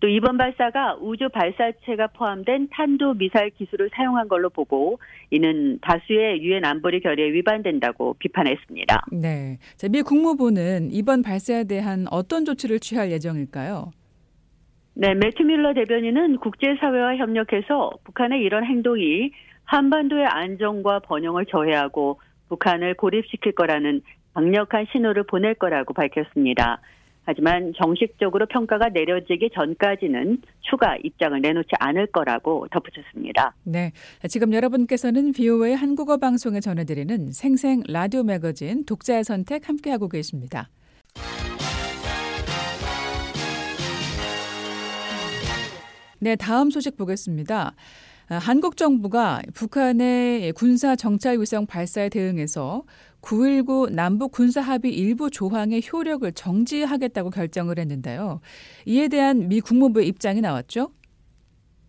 또 0.00 0.08
이번 0.08 0.36
발사가 0.36 0.96
우주 1.00 1.28
발사체가 1.30 2.08
포함된 2.08 2.68
탄도 2.70 3.14
미사일 3.14 3.50
기술을 3.50 3.90
사용한 3.94 4.28
걸로 4.28 4.50
보고 4.50 4.98
이는 5.30 5.78
다수의 5.80 6.42
유엔 6.42 6.64
안보리 6.64 7.00
결의에 7.00 7.32
위반된다고 7.32 8.14
비판했습니다. 8.18 9.06
네. 9.12 9.58
자, 9.76 9.88
미 9.88 10.02
국무부는 10.02 10.90
이번 10.92 11.22
발사에 11.22 11.64
대한 11.64 12.06
어떤 12.10 12.44
조치를 12.44 12.78
취할 12.80 13.10
예정일까요? 13.10 13.92
네, 14.94 15.14
매튜 15.14 15.44
밀러 15.44 15.74
대변인은 15.74 16.38
국제사회와 16.38 17.16
협력해서 17.16 17.90
북한의 18.04 18.42
이런 18.42 18.64
행동이 18.64 19.30
한반도의 19.64 20.26
안정과 20.26 21.00
번영을 21.00 21.46
저해하고 21.46 22.20
북한을 22.48 22.94
고립시킬 22.94 23.52
거라는 23.52 24.02
강력한 24.34 24.86
신호를 24.92 25.24
보낼 25.24 25.54
거라고 25.54 25.94
밝혔습니다. 25.94 26.80
하지만 27.26 27.72
정식적으로 27.76 28.46
평가가 28.46 28.88
내려지기 28.90 29.50
전까지는 29.52 30.40
추가 30.60 30.96
입장을 31.02 31.38
내놓지 31.40 31.70
않을 31.80 32.06
거라고 32.06 32.66
덧붙였습니다. 32.70 33.54
네. 33.64 33.92
지금 34.28 34.52
여러분께서는 34.52 35.32
비오의 35.32 35.76
한국어 35.76 36.18
방송에 36.18 36.60
전해드리는 36.60 37.32
생생 37.32 37.82
라디오 37.88 38.22
매거진 38.22 38.84
독자의 38.86 39.24
선택 39.24 39.68
함께하고 39.68 40.08
계십니다. 40.08 40.70
네, 46.20 46.36
다음 46.36 46.70
소식 46.70 46.96
보겠습니다. 46.96 47.74
아, 48.28 48.38
한국 48.38 48.76
정부가 48.76 49.40
북한의 49.54 50.52
군사 50.52 50.96
정찰 50.96 51.38
위성 51.38 51.64
발사에 51.64 52.08
대응해서 52.08 52.82
9.19 53.22 53.94
남북 53.94 54.32
군사 54.32 54.60
합의 54.60 54.92
일부 54.92 55.30
조항의 55.30 55.82
효력을 55.92 56.30
정지하겠다고 56.32 57.30
결정을 57.30 57.78
했는데요. 57.78 58.40
이에 58.84 59.06
대한 59.06 59.46
미 59.48 59.60
국무부의 59.60 60.08
입장이 60.08 60.40
나왔죠? 60.40 60.88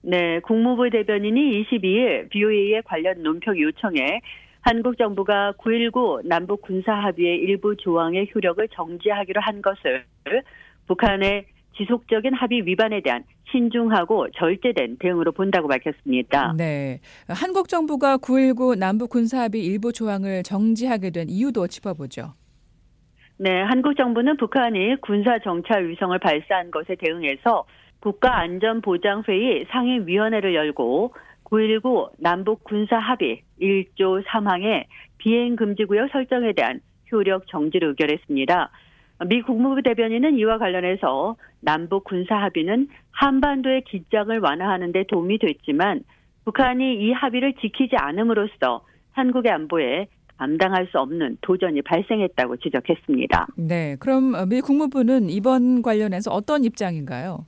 네, 0.03 0.39
국무부 0.41 0.88
대변인이 0.91 1.63
22일 1.63 2.29
BOA의 2.29 2.84
관련 2.86 3.24
논평 3.24 3.60
요청에 3.60 4.22
한국 4.62 4.96
정부가 5.00 5.53
9.19 5.58 6.27
남북 6.27 6.62
군사 6.62 6.94
합의의 6.94 7.38
일부 7.38 7.75
조항의 7.75 8.29
효력을 8.34 8.67
정지하기로 8.74 9.41
한 9.41 9.63
것을 9.63 10.06
북한의 10.88 11.46
지속적인 11.77 12.34
합의 12.34 12.65
위반에 12.65 13.01
대한 13.01 13.24
신중하고 13.51 14.31
절제된 14.31 14.98
대응으로 15.00 15.31
본다고 15.31 15.67
밝혔습니다. 15.67 16.53
네. 16.57 17.00
한국 17.29 17.69
정부가 17.69 18.17
9.19 18.17 18.77
남북 18.77 19.10
군사합의 19.10 19.63
일부 19.63 19.93
조항을 19.93 20.43
정지하게 20.43 21.12
된 21.12 21.29
이유도 21.29 21.67
짚어보죠. 21.67 22.34
네, 23.39 23.62
한국 23.62 23.96
정부는 23.96 24.38
북한이 24.38 25.00
군사 25.01 25.38
정찰 25.39 25.88
위성을 25.88 26.17
발사한 26.17 26.72
것에 26.72 26.96
대응해서 26.96 27.65
국가안전보장회의 28.00 29.65
상임위원회를 29.69 30.55
열고 30.55 31.13
9.19 31.43 32.12
남북 32.17 32.63
군사 32.63 32.98
합의 32.98 33.41
1조 33.62 34.24
3항의 34.25 34.86
비행금지구역 35.19 36.10
설정에 36.12 36.53
대한 36.53 36.81
효력 37.12 37.48
정지를 37.48 37.89
의결했습니다. 37.89 38.72
미 39.26 39.42
국무부 39.42 39.82
대변인은 39.82 40.38
이와 40.38 40.58
관련해서 40.60 41.36
남북 41.60 42.04
군사 42.04 42.36
합의는 42.36 42.88
한반도의 43.12 43.84
긴장을 43.86 44.38
완화하는 44.38 44.92
데 44.92 45.04
도움이 45.08 45.40
됐지만 45.40 46.02
북한이 46.46 47.02
이 47.02 47.12
합의를 47.12 47.54
지키지 47.54 47.96
않음으로써 47.98 48.86
한국의 49.14 49.52
안보에 49.52 50.08
감당할 50.38 50.88
수 50.92 51.00
없는 51.00 51.38
도전이 51.42 51.82
발생했다고 51.82 52.58
지적했습니다. 52.58 53.48
네, 53.58 53.96
그럼 54.00 54.34
미 54.48 54.62
국무부는 54.62 55.32
이번 55.32 55.82
관련해서 55.82 56.32
어떤 56.32 56.64
입장인가요? 56.64 57.46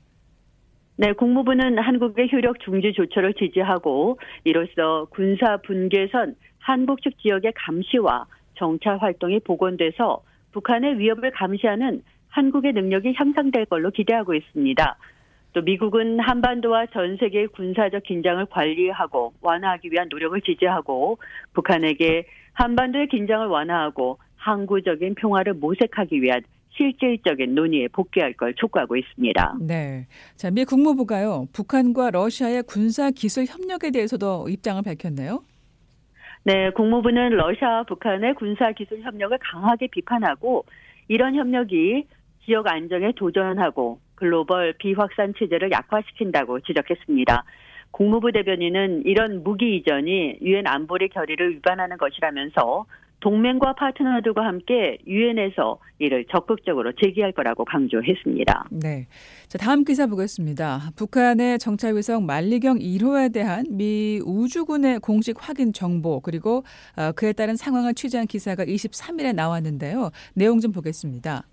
네, 0.98 1.14
국무부는 1.14 1.78
한국의 1.78 2.30
효력 2.34 2.60
중지 2.60 2.94
조처를 2.94 3.36
지지하고 3.36 4.20
이로써 4.44 5.06
군사 5.12 5.58
분계선 5.58 6.36
한국 6.58 7.02
측 7.04 7.18
지역의 7.20 7.54
감시와 7.56 8.26
정찰 8.56 8.98
활동이 8.98 9.40
복원돼서 9.40 10.22
북한의 10.52 11.00
위협을 11.00 11.32
감시하는 11.32 12.02
한국의 12.30 12.74
능력이 12.74 13.14
향상될 13.16 13.66
걸로 13.66 13.92
기대하고 13.92 14.34
있습니다. 14.34 14.98
또 15.54 15.62
미국은 15.62 16.20
한반도와 16.20 16.86
전 16.88 17.18
세계의 17.18 17.48
군사적 17.48 18.04
긴장을 18.04 18.46
관리하고 18.46 19.34
완화하기 19.42 19.92
위한 19.92 20.08
노력을 20.10 20.40
지지하고 20.42 21.18
북한에게 21.54 22.26
한반도의 22.54 23.08
긴장을 23.08 23.48
완화하고 23.48 24.20
항구적인 24.36 25.16
평화를 25.16 25.56
모색하기 25.56 26.22
위한 26.22 26.42
실질적인 26.72 27.56
논의에 27.56 27.88
복귀할 27.90 28.34
걸 28.34 28.54
촉구하고 28.54 28.96
있습니다. 28.96 29.58
네. 29.62 30.08
자, 30.36 30.50
미 30.52 30.64
국무부가요, 30.64 31.48
북한과 31.52 32.12
러시아의 32.12 32.64
군사 32.64 33.12
기술 33.12 33.46
협력에 33.46 33.92
대해서도 33.92 34.48
입장을 34.48 34.82
밝혔네요. 34.84 35.44
네, 36.44 36.70
국무부는 36.72 37.32
러시아와 37.32 37.84
북한의 37.84 38.36
군사 38.36 38.72
기술 38.72 39.02
협력을 39.02 39.38
강하게 39.40 39.88
비판하고 39.88 40.66
이런 41.08 41.36
협력이 41.36 42.06
지역 42.46 42.68
안정에 42.68 43.12
도전하고 43.16 44.00
글로벌 44.16 44.74
비확산 44.74 45.34
체제를 45.38 45.72
약화시킨다고 45.72 46.62
지적했습니다. 46.62 47.44
국무부 47.92 48.32
대변인은 48.32 49.04
이런 49.06 49.44
무기 49.44 49.76
이전이 49.76 50.40
유엔 50.42 50.68
안보리 50.68 51.10
결의를 51.10 51.56
위반하는 51.56 51.98
것이라면서 51.98 52.86
동맹과 53.20 53.74
파트너들과 53.74 54.46
함께 54.46 54.98
유엔에서 55.06 55.80
이를 56.00 56.26
적극적으로 56.26 56.94
제기할 56.94 57.32
거라고 57.34 57.66
강조했습니다. 57.66 58.68
네. 58.72 59.08
자, 59.48 59.58
다음 59.58 59.84
기사 59.84 60.08
보겠습니다. 60.08 60.92
북한의 60.96 61.60
정찰위성 61.60 62.26
만리경 62.26 62.78
1호에 62.78 63.34
대한 63.34 63.66
미 63.70 64.22
우주군의 64.24 65.00
공식 65.00 65.36
확인 65.40 65.74
정보 65.74 66.22
그리고 66.22 66.64
어, 66.98 67.12
그에 67.12 67.34
따른 67.34 67.56
상황을 67.56 67.94
취재한 67.94 68.26
기사가 68.26 68.64
23일에 68.64 69.36
나왔는데요. 69.36 70.12
내용 70.34 70.60
좀 70.60 70.72
보겠습니다. 70.72 71.44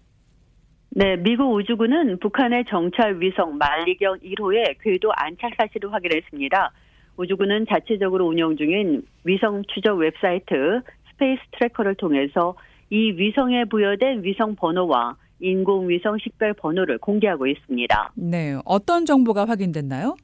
네, 0.90 1.16
미국 1.16 1.52
우주군은 1.52 2.18
북한의 2.20 2.64
정찰 2.68 3.20
위성 3.20 3.58
만리경 3.58 4.20
1호의 4.20 4.76
궤도 4.80 5.12
안착 5.14 5.52
사실을 5.58 5.92
확인했습니다. 5.92 6.72
우주군은 7.16 7.66
자체적으로 7.68 8.26
운영 8.26 8.56
중인 8.56 9.02
위성 9.24 9.62
추적 9.74 9.98
웹사이트 9.98 10.80
스페이스 11.16 11.40
트래커를 11.52 11.94
통해서 11.96 12.54
이 12.90 13.12
위성에 13.12 13.64
부여된 13.64 14.22
위성 14.22 14.54
번호와 14.54 15.16
인공위성 15.40 16.18
식별 16.18 16.54
번호를 16.54 16.98
공개하고 16.98 17.46
있습니다. 17.46 18.12
네, 18.14 18.56
어떤 18.64 19.04
정보가 19.04 19.46
확인됐나요? 19.46 20.16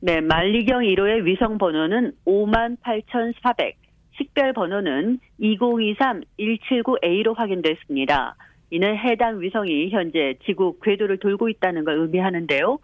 네, 0.00 0.20
만리경 0.20 0.80
1호의 0.82 1.24
위성 1.24 1.58
번호는 1.58 2.12
58,400, 2.24 3.76
식별 4.16 4.52
번호는 4.52 5.20
2023-179A로 5.40 7.36
확인됐습니다. 7.36 8.34
이는 8.70 8.96
해당 8.96 9.40
위성이 9.40 9.90
현재 9.90 10.34
지구 10.44 10.78
궤도를 10.82 11.18
돌고 11.18 11.48
있다는 11.50 11.84
걸 11.84 11.98
의미하는데요. 11.98 12.78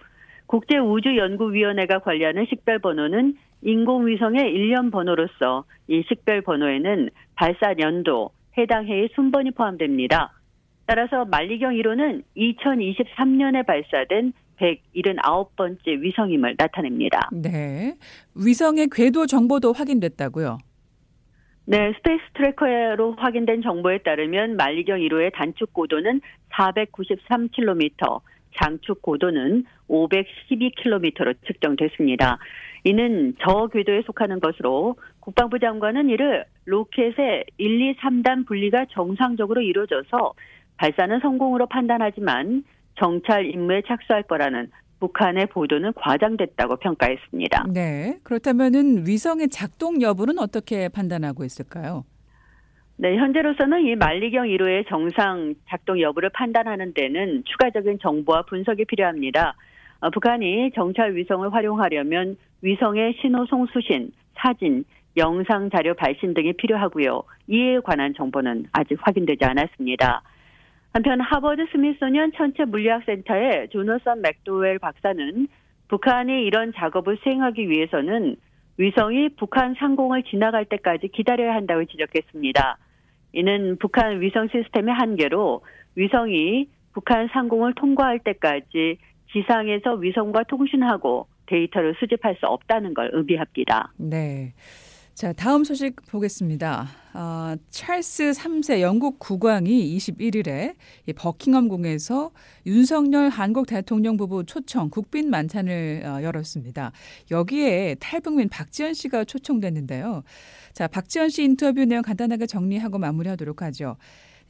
국제우주연구위원회가 0.49 2.01
관리하는 2.01 2.47
식별 2.49 2.81
번호는 2.81 3.37
인공위성의 3.63 4.51
일련 4.51 4.91
번호로서 4.91 5.65
이 5.87 6.03
식별 6.09 6.43
번호에는 6.43 7.11
발사 7.35 7.75
연도, 7.79 8.31
해당 8.57 8.87
해의 8.87 9.11
순번이 9.15 9.53
포함됩니다. 9.53 10.33
따라서 10.87 11.25
만리경 11.27 11.75
1호는 11.75 12.23
2023년에 12.37 13.67
발사된 13.67 14.33
179번째 14.59 16.01
위성임을 16.01 16.57
나타냅니다. 16.59 17.29
네. 17.31 17.97
위성의 18.35 18.89
궤도 18.91 19.27
정보도 19.27 19.73
확인됐다고요? 19.73 20.59
네, 21.67 21.93
스페이스 21.99 22.23
트래커로 22.35 23.17
확인된 23.19 23.61
정보에 23.61 23.99
따르면 23.99 24.57
만리경 24.57 24.99
1호의 25.01 25.33
단축 25.35 25.75
고도는 25.75 26.23
493km, 26.55 28.21
장축 28.57 29.03
고도는 29.03 29.65
512km로 29.89 31.37
측정됐습니다. 31.47 32.39
이는 32.85 33.35
저 33.41 33.69
궤도에 33.73 34.03
속하는 34.07 34.41
것으로 34.41 34.97
국방부 35.21 35.59
장관은 35.59 36.11
이를 36.11 36.45
로켓의 36.65 37.45
1, 37.59 37.81
2, 37.81 37.97
3단 37.97 38.47
분리가 38.47 38.87
정상적으로 38.91 39.61
이루어져서 39.61 40.35
발사는 40.77 41.21
성공으로 41.21 41.67
판단하지만 41.67 42.65
정찰 42.99 43.47
임무에 43.47 43.83
착수할 43.87 44.23
거라는 44.25 44.71
북한의 45.01 45.47
보도는 45.47 45.93
과장됐다고 45.95 46.77
평가했습니다. 46.77 47.67
네. 47.73 48.19
그렇다면은 48.23 49.07
위성의 49.07 49.49
작동 49.49 50.03
여부는 50.03 50.39
어떻게 50.39 50.89
판단하고 50.89 51.45
있을까요? 51.45 52.05
네, 53.01 53.17
현재로서는 53.17 53.87
이 53.87 53.95
만리경 53.95 54.47
1호의 54.47 54.89
정상 54.89 55.55
작동 55.69 56.01
여부를 56.01 56.31
판단하는 56.31 56.93
데는 56.95 57.45
추가적인 57.45 58.01
정보와 58.01 58.43
분석이 58.43 58.87
필요합니다. 58.87 59.55
어, 60.01 60.11
북한이 60.11 60.73
정찰 60.75 61.15
위성을 61.15 61.53
활용하려면 61.55 62.37
위성의 62.61 63.19
신호 63.21 63.47
송수신, 63.47 64.11
사진, 64.35 64.85
영상 65.17 65.71
자료 65.71 65.95
발신 65.95 66.35
등이 66.35 66.55
필요하고요. 66.55 67.23
이에 67.47 67.79
관한 67.85 68.15
정보는 68.15 68.67
아직 68.73 68.99
확인되지 69.01 69.45
않았습니다. 69.45 70.23
한편 70.93 71.21
하버드 71.21 71.67
스미소니언 71.71 72.33
천체 72.33 72.65
물리학센터의 72.65 73.69
조너선 73.69 74.23
맥도웰 74.23 74.79
박사는 74.79 75.47
북한이 75.87 76.45
이런 76.45 76.73
작업을 76.75 77.17
수행하기 77.23 77.71
위해서는 77.71 78.35
위성이 78.77 79.29
북한 79.37 79.77
상공을 79.79 80.25
지나갈 80.25 80.65
때까지 80.65 81.09
기다려야 81.09 81.55
한다고 81.55 81.85
지적했습니다. 81.85 82.79
이는 83.38 83.77
북한 83.79 84.20
위성 84.20 84.48
시스템의 84.48 84.92
한계로 84.94 85.61
위성이 85.94 86.68
북한 86.92 87.29
상공을 87.33 87.74
통과할 87.74 88.18
때까지 88.18 88.98
지상에서 89.33 89.94
위성과 89.94 90.42
통신하고 90.48 91.29
데이터를 91.46 91.94
수집할 92.01 92.35
수 92.40 92.46
없다는 92.46 92.94
걸 92.94 93.11
의미합니다. 93.12 93.92
네. 93.96 94.55
자, 95.19 95.33
다음 95.33 95.65
소식 95.65 95.97
보겠습니다. 96.07 96.87
어, 97.13 97.57
찰스 97.71 98.31
3세 98.31 98.81
영국 98.81 99.19
국왕이 99.19 99.97
21일에 99.97 100.77
이 101.07 101.13
버킹엄 101.13 101.67
궁에서 101.67 102.31
윤석열 102.67 103.29
한국 103.29 103.67
대통령 103.67 104.17
부부 104.17 104.45
초청 104.47 104.91
국빈 104.91 105.29
만찬을 105.29 106.05
어, 106.07 106.23
열었습니다. 106.23 106.93
여기에 107.33 107.97
탈북민 107.99 108.49
박지원 108.49 108.95
씨가 108.95 109.25
초청됐는데요. 109.25 110.23
자, 110.73 110.87
박지원 110.87 111.31
씨 111.31 111.43
인터뷰 111.43 111.85
내용 111.85 112.03
간단하게 112.03 112.47
정리하고 112.47 112.99
마무리하도록 112.99 113.61
하죠. 113.63 113.97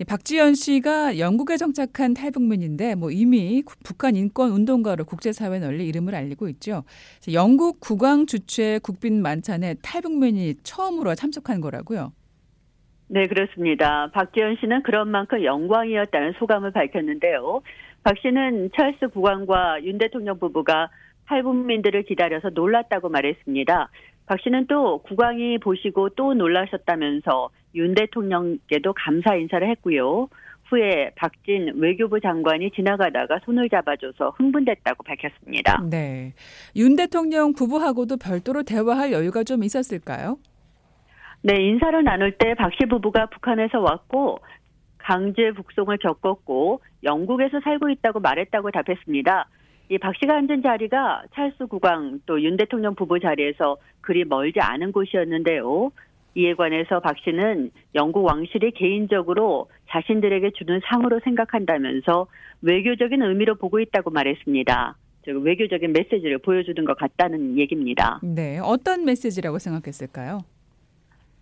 박지연 0.06 0.54
씨가 0.54 1.18
영국에 1.18 1.56
정착한 1.56 2.14
탈북민인데 2.14 2.94
뭐 2.94 3.10
이미 3.10 3.64
북한 3.84 4.14
인권 4.14 4.52
운동가로 4.52 5.04
국제사회 5.04 5.58
널리 5.58 5.88
이름을 5.88 6.14
알리고 6.14 6.48
있죠. 6.50 6.84
영국 7.32 7.80
국왕 7.80 8.26
주최 8.26 8.78
국빈 8.80 9.20
만찬에 9.22 9.74
탈북민이 9.82 10.54
처음으로 10.62 11.16
참석한 11.16 11.60
거라고요. 11.60 12.12
네, 13.08 13.26
그렇습니다. 13.26 14.10
박지연 14.12 14.58
씨는 14.60 14.82
그런 14.84 15.08
만큼 15.08 15.42
영광이었다는 15.42 16.34
소감을 16.38 16.70
밝혔는데요. 16.72 17.62
박 18.04 18.16
씨는 18.18 18.70
찰스 18.76 19.08
국왕과 19.08 19.82
윤 19.82 19.98
대통령 19.98 20.38
부부가 20.38 20.90
탈북민들을 21.26 22.04
기다려서 22.04 22.50
놀랐다고 22.50 23.08
말했습니다. 23.08 23.90
박 24.26 24.40
씨는 24.40 24.66
또 24.68 24.98
국왕이 25.02 25.58
보시고 25.58 26.10
또 26.10 26.34
놀라셨다면서 26.34 27.50
윤 27.74 27.94
대통령께도 27.94 28.92
감사 28.94 29.34
인사를 29.34 29.68
했고요. 29.70 30.28
후에 30.70 31.10
박진 31.16 31.72
외교부 31.76 32.20
장관이 32.20 32.70
지나가다가 32.72 33.40
손을 33.44 33.70
잡아줘서 33.70 34.30
흥분됐다고 34.36 35.02
밝혔습니다. 35.02 35.80
네. 35.90 36.34
윤 36.76 36.94
대통령 36.96 37.54
부부하고도 37.54 38.18
별도로 38.18 38.62
대화할 38.62 39.12
여유가 39.12 39.44
좀 39.44 39.64
있었을까요? 39.64 40.38
네, 41.42 41.54
인사를 41.54 42.04
나눌 42.04 42.32
때 42.32 42.54
박 42.54 42.72
씨 42.78 42.86
부부가 42.86 43.26
북한에서 43.26 43.80
왔고 43.80 44.40
강제 44.98 45.52
북송을 45.52 45.98
겪었고 45.98 46.82
영국에서 47.04 47.60
살고 47.60 47.88
있다고 47.90 48.20
말했다고 48.20 48.70
답했습니다. 48.72 49.48
이 49.90 49.96
박 49.98 50.14
씨가 50.16 50.36
앉은 50.36 50.60
자리가 50.62 51.22
찰스 51.34 51.66
국왕 51.66 52.20
또 52.26 52.38
윤 52.42 52.58
대통령 52.58 52.94
부부 52.94 53.20
자리에서 53.20 53.78
그리 54.02 54.24
멀지 54.24 54.60
않은 54.60 54.92
곳이었는데요. 54.92 55.92
이에 56.34 56.54
관해서 56.54 57.00
박 57.00 57.16
씨는 57.18 57.70
영국 57.94 58.24
왕실이 58.24 58.72
개인적으로 58.72 59.68
자신들에게 59.88 60.50
주는 60.56 60.80
상으로 60.84 61.20
생각한다면서 61.24 62.26
외교적인 62.62 63.22
의미로 63.22 63.54
보고 63.56 63.80
있다고 63.80 64.10
말했습니다. 64.10 64.96
외교적인 65.26 65.92
메시지를 65.92 66.38
보여주는 66.38 66.82
것 66.86 66.96
같다는 66.96 67.58
얘기입니다. 67.58 68.18
네, 68.22 68.58
어떤 68.62 69.04
메시지라고 69.04 69.58
생각했을까요? 69.58 70.38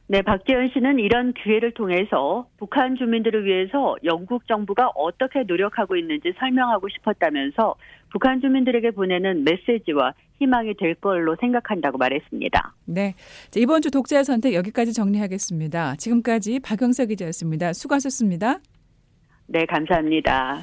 네, 0.09 0.23
박재현 0.23 0.71
씨는 0.73 1.01
이런 1.01 1.33
기회를 1.33 1.73
통해서 1.73 2.47
북한 2.59 2.95
주민들을 2.95 3.45
위해서 3.45 3.97
영국 4.05 4.47
정부가 4.47 4.92
어떻게 4.95 5.42
노력하고 5.42 5.97
있는지 5.97 6.33
설명하고 6.38 6.88
싶었다면서 6.88 7.75
북한 8.12 8.40
주민들에게 8.40 8.92
보내는 8.92 9.42
메시지와 9.42 10.12
희망이 10.38 10.75
될 10.75 10.95
걸로 10.95 11.37
생각한다고 11.40 11.99
말했습니다. 11.99 12.75
네. 12.85 13.14
자, 13.51 13.59
이번 13.59 13.83
주 13.83 13.90
독자의 13.90 14.25
선택 14.25 14.55
여기까지 14.55 14.92
정리하겠습니다. 14.92 15.97
지금까지 15.97 16.61
박영석 16.61 17.09
기자였습니다. 17.09 17.73
수고하셨습니다. 17.73 18.61
네, 19.49 19.66
감사합니다. 19.66 20.62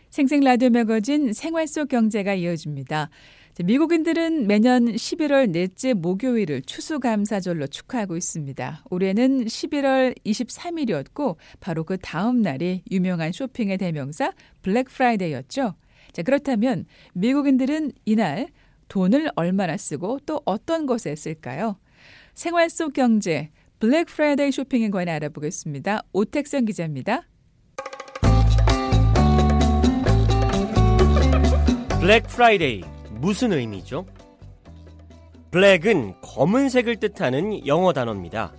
생생 0.10 0.42
라디오 0.42 0.70
매거진 0.70 1.32
생활 1.34 1.68
속 1.68 1.88
경제가 1.88 2.34
이어집니다. 2.34 3.10
미국인들은 3.62 4.48
매년 4.48 4.86
11월 4.86 5.52
넷째 5.52 5.94
목요일을 5.94 6.64
추수감사절로 6.64 7.68
축하하고 7.68 8.18
있습니다. 8.18 8.86
올해는 8.90 9.46
11월 9.46 10.18
23일이었고 10.26 11.36
바로 11.60 11.84
그 11.84 11.98
다음 12.02 12.42
날이 12.42 12.82
유명한 12.90 13.32
쇼핑의 13.32 13.78
대명사 13.78 14.34
블랙 14.64 14.88
프라이데이였죠. 14.90 15.76
자, 16.14 16.22
그렇다면 16.24 16.86
미국인들은 17.14 17.92
이날 18.06 18.48
돈을 18.88 19.30
얼마나 19.36 19.78
쓰고 19.78 20.20
또 20.26 20.42
어떤 20.46 20.88
것에 20.88 21.16
쓸까요? 21.16 21.78
생활 22.34 22.72
속 22.72 22.94
경제 22.94 23.52
블랙 23.80 24.06
프라이데이 24.08 24.52
쇼핑에 24.52 24.90
관해 24.90 25.12
알아보겠습니다. 25.12 26.02
오택선 26.12 26.66
기자입니다. 26.66 27.28
블랙 32.00 32.24
프라이데이 32.28 32.93
무슨 33.24 33.54
의미죠? 33.54 34.06
블랙은 35.52 36.16
검은색을 36.22 36.98
뜻하는 36.98 37.66
영어 37.66 37.94
단어입니다. 37.94 38.54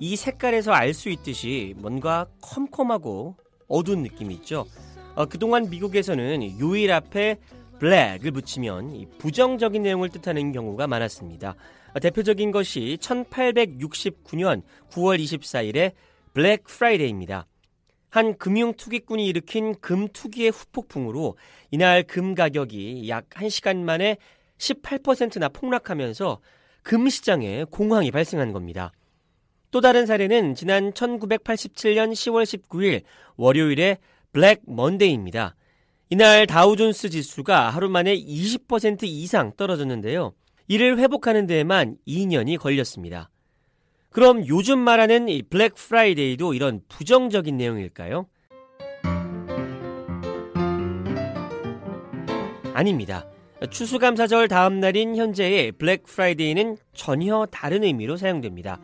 이 0.00 0.16
색깔에서 0.16 0.72
알 0.72 0.92
수 0.92 1.08
있듯이 1.08 1.76
뭔가 1.76 2.26
컴컴하고 2.42 3.36
어두운 3.68 4.02
느낌이 4.02 4.34
있죠. 4.34 4.66
어, 5.14 5.26
그동안 5.26 5.70
미국에서는 5.70 6.58
요일 6.58 6.90
앞에 6.90 7.36
블랙을 7.78 8.32
붙이면 8.32 9.06
부정적인 9.18 9.82
내용을 9.82 10.08
뜻하는 10.08 10.50
경우가 10.50 10.88
많았습니다. 10.88 11.54
어, 11.94 12.00
대표적인 12.00 12.50
것이 12.50 12.98
1869년 13.00 14.62
9월 14.90 15.22
24일에 15.22 15.92
블랙 16.34 16.64
프라이데이입니다. 16.64 17.46
한 18.10 18.36
금융 18.38 18.72
투기꾼이 18.74 19.26
일으킨 19.26 19.74
금 19.80 20.08
투기의 20.08 20.50
후폭풍으로 20.50 21.36
이날 21.70 22.02
금 22.02 22.34
가격이 22.34 23.08
약 23.08 23.28
1시간 23.30 23.78
만에 23.78 24.16
18%나 24.58 25.48
폭락하면서 25.48 26.40
금 26.82 27.08
시장에 27.08 27.64
공황이 27.64 28.10
발생한 28.10 28.52
겁니다. 28.52 28.92
또 29.70 29.80
다른 29.80 30.06
사례는 30.06 30.54
지난 30.54 30.92
1987년 30.92 32.12
10월 32.12 32.44
19일 32.44 33.02
월요일에 33.36 33.98
블랙 34.32 34.62
먼데이입니다. 34.66 35.54
이날 36.10 36.46
다우존스 36.46 37.10
지수가 37.10 37.68
하루 37.68 37.90
만에 37.90 38.16
20% 38.16 39.02
이상 39.02 39.52
떨어졌는데요. 39.56 40.32
이를 40.66 40.98
회복하는 40.98 41.46
데에만 41.46 41.98
2년이 42.06 42.58
걸렸습니다. 42.58 43.28
그럼 44.10 44.46
요즘 44.46 44.78
말하는 44.78 45.28
이 45.28 45.42
블랙 45.42 45.74
프라이데이도 45.74 46.54
이런 46.54 46.80
부정적인 46.88 47.56
내용일까요? 47.56 48.26
아닙니다. 52.72 53.26
추수감사절 53.70 54.48
다음 54.48 54.78
날인 54.78 55.16
현재의 55.16 55.72
블랙 55.72 56.04
프라이데이는 56.04 56.76
전혀 56.94 57.46
다른 57.50 57.82
의미로 57.82 58.16
사용됩니다. 58.16 58.80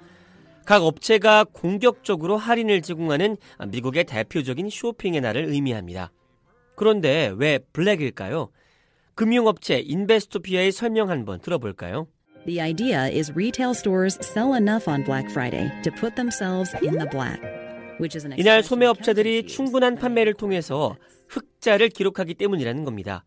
각 0.66 0.82
업체가 0.82 1.44
공격적으로 1.52 2.36
할인을 2.36 2.82
제공하는 2.82 3.36
미국의 3.68 4.04
대표적인 4.04 4.68
쇼핑의 4.70 5.20
날을 5.20 5.44
의미합니다. 5.44 6.10
그런데 6.74 7.32
왜 7.36 7.58
블랙일까요? 7.72 8.50
금융업체 9.14 9.78
인베스토피아의 9.78 10.72
설명 10.72 11.10
한번 11.10 11.40
들어볼까요? 11.40 12.08
The 12.46 12.60
idea 12.60 13.08
is 13.08 13.32
retail 13.34 13.72
stores 13.72 14.18
sell 14.20 14.52
enough 14.54 14.86
on 14.86 15.02
Black 15.02 15.30
Friday 15.30 15.72
to 15.82 15.90
put 15.90 16.14
themselves 16.14 16.74
in 16.82 16.98
the 16.98 17.08
black. 17.08 17.40
이날 18.36 18.62
fees. 18.62 19.46
충분한 19.46 19.94
판매를 19.96 20.34
통해서 20.34 20.96
흑자를 21.28 21.88
기록하기 21.88 22.34
때문이라는 22.34 22.84
겁니다. 22.84 23.24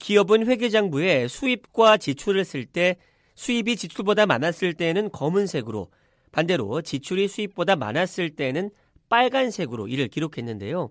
기업은 0.00 0.46
회계장부에 0.46 1.28
수입과 1.28 1.98
지출을 1.98 2.46
쓸 2.46 2.64
때 2.64 2.96
수입이 3.34 3.76
지출보다 3.76 4.24
많았을 4.24 4.72
때에는 4.72 5.10
검은색으로 5.10 5.90
반대로 6.32 6.80
지출이 6.80 7.28
수입보다 7.28 7.76
많았을 7.76 8.30
때는 8.30 8.70
빨간색으로 9.10 9.88
이를 9.88 10.08
기록했는데요. 10.08 10.90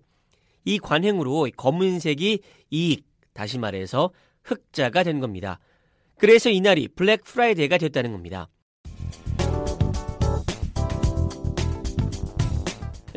이 0.66 0.78
관행으로 0.78 1.48
검은색이 1.58 2.40
이익, 2.70 3.06
다시 3.34 3.58
말해서 3.58 4.12
흑자가 4.44 5.02
된 5.02 5.20
겁니다. 5.20 5.60
그래서 6.18 6.50
이날이 6.50 6.88
블랙 6.88 7.24
프라이데이가 7.24 7.78
됐다는 7.78 8.12
겁니다. 8.12 8.50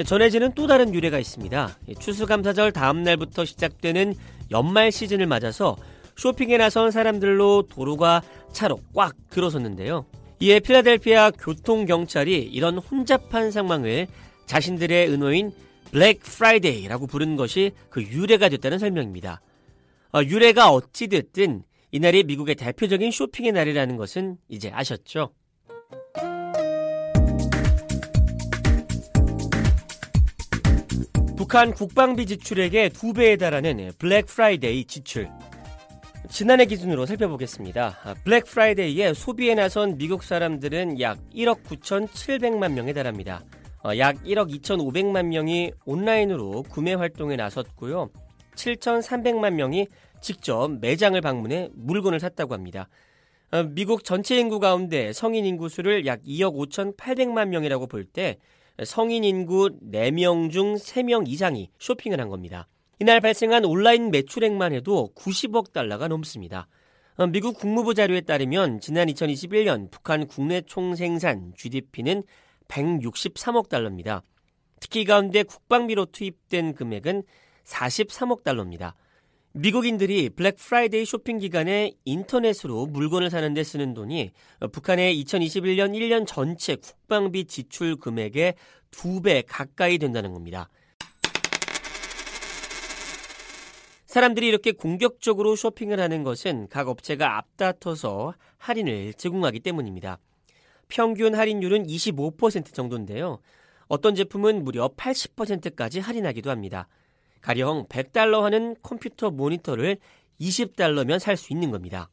전해지는 0.05 0.53
또 0.55 0.67
다른 0.67 0.95
유래가 0.95 1.19
있습니다. 1.19 1.79
추수감사절 1.99 2.73
다음 2.73 3.03
날부터 3.03 3.45
시작되는 3.45 4.15
연말 4.51 4.93
시즌을 4.93 5.27
맞아서 5.27 5.77
쇼핑에 6.17 6.57
나선 6.57 6.91
사람들로 6.91 7.63
도로가 7.69 8.23
차로 8.53 8.81
꽉 8.95 9.15
들어섰는데요. 9.31 10.07
이에 10.41 10.61
필라델피아 10.61 11.33
교통경찰이 11.33 12.45
이런 12.45 12.79
혼잡한 12.79 13.51
상황을 13.51 14.07
자신들의 14.47 15.11
은어인 15.11 15.53
블랙 15.91 16.21
프라이데이라고 16.21 17.07
부른 17.07 17.37
것이 17.37 17.73
그 17.91 18.03
유래가 18.03 18.49
됐다는 18.49 18.79
설명입니다. 18.79 19.41
어, 20.13 20.23
유래가 20.23 20.71
어찌됐든 20.71 21.65
이날이 21.91 22.25
미국의 22.25 22.55
대표적인 22.55 23.11
쇼핑의 23.11 23.53
날이라는 23.53 23.97
것은 23.97 24.37
이제 24.49 24.71
아셨죠? 24.71 25.33
북한 31.37 31.73
국방비 31.73 32.27
지출액의 32.27 32.91
두 32.91 33.13
배에 33.13 33.37
달하는 33.37 33.93
블랙 33.99 34.27
프라이데이 34.27 34.85
지출. 34.85 35.31
지난해 36.29 36.67
기준으로 36.67 37.07
살펴보겠습니다. 37.07 38.01
아, 38.05 38.15
블랙 38.23 38.45
프라이데이에 38.45 39.15
소비에 39.15 39.55
나선 39.55 39.97
미국 39.97 40.25
사람들은 40.25 41.01
약 41.01 41.19
1억 41.35 41.63
9,700만 41.63 42.73
명에 42.73 42.93
달합니다. 42.93 43.43
어, 43.83 43.97
약 43.97 44.23
1억 44.25 44.53
2,500만 44.61 45.27
명이 45.27 45.73
온라인으로 45.87 46.65
구매 46.65 46.93
활동에 46.93 47.37
나섰고요. 47.37 48.11
7,300만 48.57 49.55
명이 49.55 49.87
직접 50.21 50.71
매장을 50.81 51.21
방문해 51.21 51.71
물건을 51.75 52.21
샀다고 52.21 52.55
합니다. 52.55 52.89
어, 53.51 53.63
미국 53.63 54.05
전체 54.05 54.39
인구 54.39 54.61
가운데 54.61 55.13
성인 55.13 55.45
인구 55.47 55.69
수를 55.69 56.05
약 56.07 56.21
2억 56.23 56.55
5,800만 56.55 57.49
명이라고 57.49 57.87
볼 57.87 58.05
때 58.05 58.39
성인 58.85 59.25
인구 59.25 59.71
4명 59.91 60.53
중 60.53 60.75
3명 60.75 61.27
이상이 61.27 61.71
쇼핑을 61.79 62.21
한 62.21 62.29
겁니다. 62.29 62.69
이날 63.01 63.21
발생한 63.21 63.65
온라인 63.65 64.11
매출액만 64.11 64.73
해도 64.73 65.11
90억 65.17 65.73
달러가 65.73 66.09
넘습니다. 66.09 66.69
어, 67.17 67.27
미국 67.27 67.59
국무부 67.59 67.95
자료에 67.95 68.21
따르면 68.21 68.81
지난 68.81 69.09
2021년 69.09 69.91
북한 69.91 70.27
국내 70.27 70.61
총생산 70.61 71.55
GDP는 71.57 72.23
163억 72.69 73.69
달러입니다. 73.69 74.23
특히 74.81 75.01
이 75.01 75.05
가운데 75.05 75.43
국방비로 75.43 76.07
투입된 76.07 76.75
금액은 76.75 77.25
43억 77.65 78.45
달러입니다. 78.45 78.95
미국인들이 79.53 80.31
블랙 80.31 80.57
프라이데이 80.57 81.05
쇼핑 81.05 81.39
기간에 81.39 81.93
인터넷으로 82.05 82.87
물건을 82.87 83.31
사는데 83.31 83.65
쓰는 83.65 83.95
돈이 83.95 84.31
북한의 84.73 85.23
2021년 85.25 85.95
1년 85.95 86.27
전체 86.27 86.77
국방비 86.77 87.47
지출 87.47 87.97
금액의 87.97 88.55
두배 88.91 89.43
가까이 89.47 89.99
된다는 89.99 90.33
겁니다. 90.33 90.69
사람들이 94.07 94.49
이렇게 94.49 94.73
공격적으로 94.73 95.55
쇼핑을 95.55 96.01
하는 96.01 96.23
것은 96.25 96.69
각 96.69 96.89
업체가 96.89 97.37
앞다퉈서 97.39 98.35
할인을 98.57 99.15
제공하기 99.15 99.61
때문입니다. 99.61 100.19
평균 100.89 101.35
할인율은 101.35 101.87
25% 101.87 102.73
정도인데요. 102.73 103.41
어떤 103.87 104.15
제품은 104.15 104.65
무려 104.65 104.89
80%까지 104.89 106.01
할인하기도 106.01 106.51
합니다. 106.51 106.89
가령 107.41 107.87
100달러 107.89 108.43
하는 108.43 108.77
컴퓨터 108.83 109.31
모니터를 109.31 109.99
20달러면 110.41 111.19
살 111.19 111.37
수 111.37 111.53
있는 111.53 111.71
겁니다. 111.71 112.11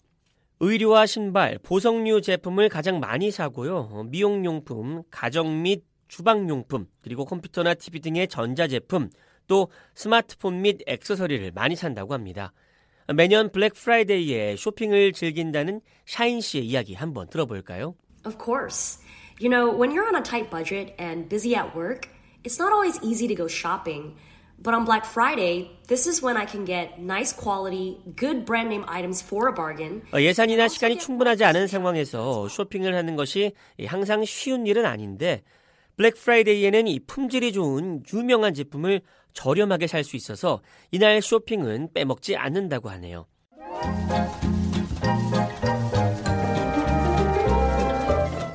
의류와 0.60 1.06
신발, 1.06 1.60
보석류 1.60 2.22
제품을 2.22 2.70
가장 2.70 3.00
많이 3.00 3.30
사고요. 3.30 4.06
미용용품, 4.10 5.04
가정 5.12 5.62
및 5.62 5.84
주방용품, 6.08 6.88
그리고 7.02 7.26
컴퓨터나 7.26 7.74
TV 7.74 8.00
등의 8.00 8.28
전자제품, 8.28 9.10
또 9.48 9.70
스마트폰 9.96 10.62
및 10.62 10.80
액세서리를 10.88 11.52
많이 11.54 11.76
산다고 11.76 12.14
합니다. 12.14 12.54
매년 13.14 13.52
블랙 13.52 13.74
프라이데이에 13.74 14.56
쇼핑을 14.56 15.12
즐긴다는 15.14 15.82
샤인 16.06 16.42
씨의 16.42 16.66
이야기 16.66 16.94
한번 16.94 17.28
들어볼까요? 17.28 17.96
Of 18.26 18.38
course. 18.44 19.00
You 19.40 19.50
know, 19.50 19.70
when 19.70 19.92
you're 19.92 20.08
on 20.08 20.16
a 20.16 20.24
tight 20.24 20.50
budget 20.50 20.96
and 20.98 21.30
busy 21.30 21.56
at 21.56 21.76
work, 21.76 22.08
it's 22.44 22.58
not 22.60 22.72
always 22.72 22.98
easy 23.04 23.28
to 23.28 23.36
go 23.36 23.48
shopping. 23.48 24.16
But 24.58 24.74
on 24.74 24.86
Black 24.86 25.06
Friday, 25.06 25.70
this 25.88 26.08
is 26.08 26.24
when 26.24 26.38
I 26.38 26.46
can 26.46 26.66
get 26.66 26.98
nice 27.00 27.34
quality, 27.34 27.98
good 28.16 28.46
brand 28.46 28.70
name 28.70 28.86
items 28.88 29.22
for 29.22 29.48
a 29.50 29.54
bargain. 29.54 30.02
어, 30.14 30.20
예산이나 30.22 30.68
시간이 30.68 30.98
충분하지 30.98 31.44
않은 31.44 31.68
상황에서 31.68 32.48
쇼핑을 32.48 32.96
하는 32.96 33.16
것이 33.16 33.52
항상 33.86 34.24
쉬운 34.26 34.66
일은 34.66 34.86
아닌데 34.86 35.44
블랙 35.98 36.16
프라이데이에는 36.16 36.88
이 36.88 37.00
품질이 37.06 37.54
좋은 37.54 38.04
유명한 38.14 38.54
제품을 38.54 39.02
저렴하게 39.34 39.88
살 39.88 40.04
수 40.04 40.16
있어서 40.16 40.62
이날 40.92 41.22
쇼핑은 41.22 41.90
빼먹지 41.94 42.36
않는다고 42.38 42.90
하네요. 42.92 43.28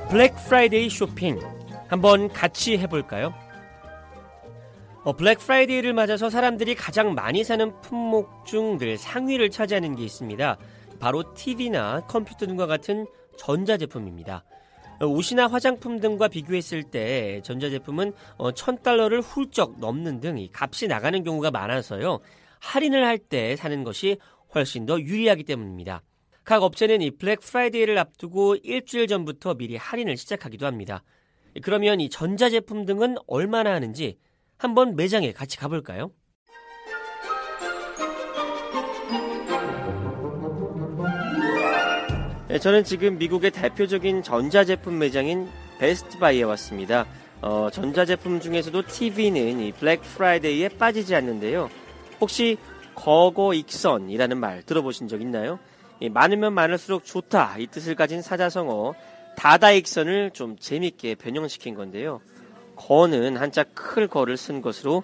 블랙 0.09 0.33
프라이데이 0.47 0.89
쇼핑 0.89 1.39
한번 1.87 2.27
같이 2.29 2.77
해볼까요? 2.77 3.33
어, 5.03 5.13
블랙 5.13 5.39
프라이데이를 5.39 5.93
맞아서 5.93 6.29
사람들이 6.29 6.75
가장 6.75 7.15
많이 7.15 7.43
사는 7.43 7.81
품목 7.81 8.45
중 8.45 8.77
늘 8.77 8.97
상위를 8.97 9.49
차지하는 9.49 9.95
게 9.95 10.03
있습니다. 10.03 10.57
바로 10.99 11.33
TV나 11.33 12.01
컴퓨터 12.07 12.45
등과 12.45 12.67
같은 12.67 13.07
전자제품입니다. 13.37 14.43
어, 15.01 15.05
옷이나 15.07 15.47
화장품 15.47 15.99
등과 15.99 16.27
비교했을 16.27 16.83
때 16.83 17.41
전자제품은 17.43 18.13
어, 18.37 18.51
1000달러를 18.51 19.21
훌쩍 19.23 19.79
넘는 19.79 20.19
등이 20.19 20.51
값이 20.53 20.87
나가는 20.87 21.23
경우가 21.23 21.49
많아서요. 21.49 22.19
할인을 22.59 23.03
할 23.03 23.17
때 23.17 23.55
사는 23.55 23.83
것이 23.83 24.17
훨씬 24.53 24.85
더 24.85 24.99
유리하기 25.01 25.43
때문입니다. 25.45 26.03
각 26.43 26.61
업체는 26.61 27.01
이 27.01 27.09
블랙 27.11 27.39
프라이데이를 27.39 27.97
앞두고 27.97 28.57
일주일 28.61 29.07
전부터 29.07 29.55
미리 29.55 29.77
할인을 29.77 30.15
시작하기도 30.17 30.67
합니다. 30.67 31.03
그러면 31.63 31.99
이 31.99 32.09
전자제품 32.09 32.85
등은 32.85 33.15
얼마나 33.25 33.73
하는지 33.73 34.17
한번 34.61 34.95
매장에 34.95 35.33
같이 35.33 35.57
가볼까요? 35.57 36.11
네, 42.47 42.59
저는 42.59 42.83
지금 42.83 43.17
미국의 43.17 43.49
대표적인 43.49 44.21
전자제품 44.21 44.99
매장인 44.99 45.49
베스트바이에 45.79 46.43
왔습니다. 46.43 47.07
어, 47.41 47.69
전자제품 47.71 48.39
중에서도 48.39 48.85
TV는 48.85 49.61
이 49.61 49.71
블랙 49.71 50.01
프라이데이에 50.01 50.69
빠지지 50.69 51.15
않는데요. 51.15 51.71
혹시 52.19 52.57
거거 52.93 53.55
익선이라는 53.55 54.37
말 54.37 54.61
들어보신 54.61 55.07
적 55.07 55.21
있나요? 55.21 55.57
이 55.99 56.09
많으면 56.09 56.53
많을수록 56.53 57.03
좋다 57.03 57.57
이 57.57 57.65
뜻을 57.65 57.95
가진 57.95 58.21
사자성어 58.21 58.93
다다익선을 59.37 60.31
좀 60.31 60.55
재밌게 60.57 61.15
변형시킨 61.15 61.73
건데요. 61.73 62.21
거는 62.87 63.37
한자 63.37 63.63
클 63.63 64.07
거를 64.07 64.37
쓴 64.37 64.61
것으로 64.61 65.03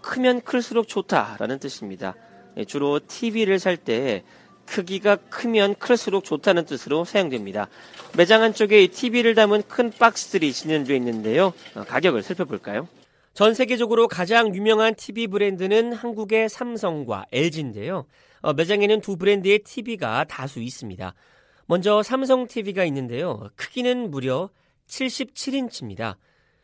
크면 0.00 0.40
클수록 0.42 0.88
좋다라는 0.88 1.58
뜻입니다. 1.58 2.14
예, 2.56 2.64
주로 2.64 3.00
TV를 3.00 3.58
살 3.58 3.76
때 3.76 4.24
크기가 4.66 5.16
크면 5.16 5.74
클수록 5.76 6.24
좋다는 6.24 6.64
뜻으로 6.64 7.04
사용됩니다. 7.04 7.68
매장 8.16 8.42
안쪽에 8.42 8.86
TV를 8.86 9.34
담은 9.34 9.62
큰 9.68 9.90
박스들이 9.90 10.52
진열되어 10.52 10.96
있는데요. 10.96 11.52
어, 11.74 11.84
가격을 11.84 12.22
살펴볼까요? 12.22 12.88
전 13.34 13.54
세계적으로 13.54 14.08
가장 14.08 14.54
유명한 14.54 14.94
TV 14.94 15.26
브랜드는 15.26 15.92
한국의 15.92 16.48
삼성과 16.48 17.26
LG인데요. 17.32 18.06
어, 18.42 18.52
매장에는 18.52 19.00
두 19.00 19.16
브랜드의 19.16 19.60
TV가 19.60 20.24
다수 20.24 20.60
있습니다. 20.60 21.14
먼저 21.66 22.02
삼성 22.02 22.46
TV가 22.46 22.84
있는데요. 22.84 23.50
크기는 23.56 24.10
무려 24.10 24.50
77인치입니다. 24.88 26.16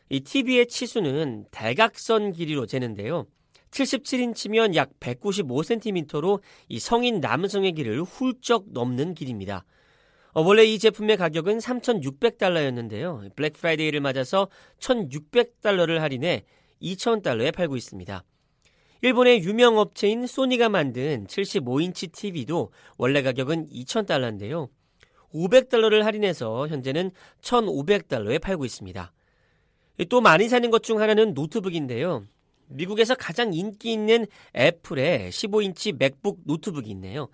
이 0.09 0.21
TV의 0.21 0.67
치수는 0.67 1.45
대각선 1.51 2.33
길이로 2.33 2.65
재는데요. 2.65 3.27
77인치면 3.71 4.73
약 4.75 4.99
195cm로 4.99 6.41
이 6.67 6.79
성인 6.79 7.19
남성의 7.19 7.73
키를 7.73 8.01
훌쩍 8.01 8.65
넘는 8.71 9.13
길이입니다. 9.13 9.65
어, 10.33 10.41
원래 10.41 10.63
이 10.63 10.79
제품의 10.79 11.17
가격은 11.17 11.59
3,600달러였는데요. 11.59 13.35
블랙 13.35 13.53
프라이데이를 13.53 13.99
맞아서 14.01 14.47
1,600달러를 14.79 15.99
할인해 15.99 16.43
2,000달러에 16.81 17.53
팔고 17.53 17.75
있습니다. 17.75 18.23
일본의 19.01 19.43
유명 19.43 19.77
업체인 19.77 20.27
소니가 20.27 20.69
만든 20.69 21.25
75인치 21.27 22.11
TV도 22.11 22.71
원래 22.97 23.21
가격은 23.21 23.67
2,000달러인데요. 23.67 24.69
500달러를 25.33 26.01
할인해서 26.01 26.67
현재는 26.67 27.11
1,500달러에 27.41 28.41
팔고 28.41 28.65
있습니다. 28.65 29.13
또 30.05 30.21
많이 30.21 30.47
사는 30.47 30.69
것 30.69 30.79
중 30.79 31.01
하나는 31.01 31.33
노트북인데요. 31.33 32.23
미국에서 32.67 33.15
가장 33.15 33.53
인기 33.53 33.91
있는 33.91 34.27
애플의 34.55 35.31
15인치 35.31 35.97
맥북 35.97 36.39
노트북이 36.45 36.89
있네요. 36.91 37.27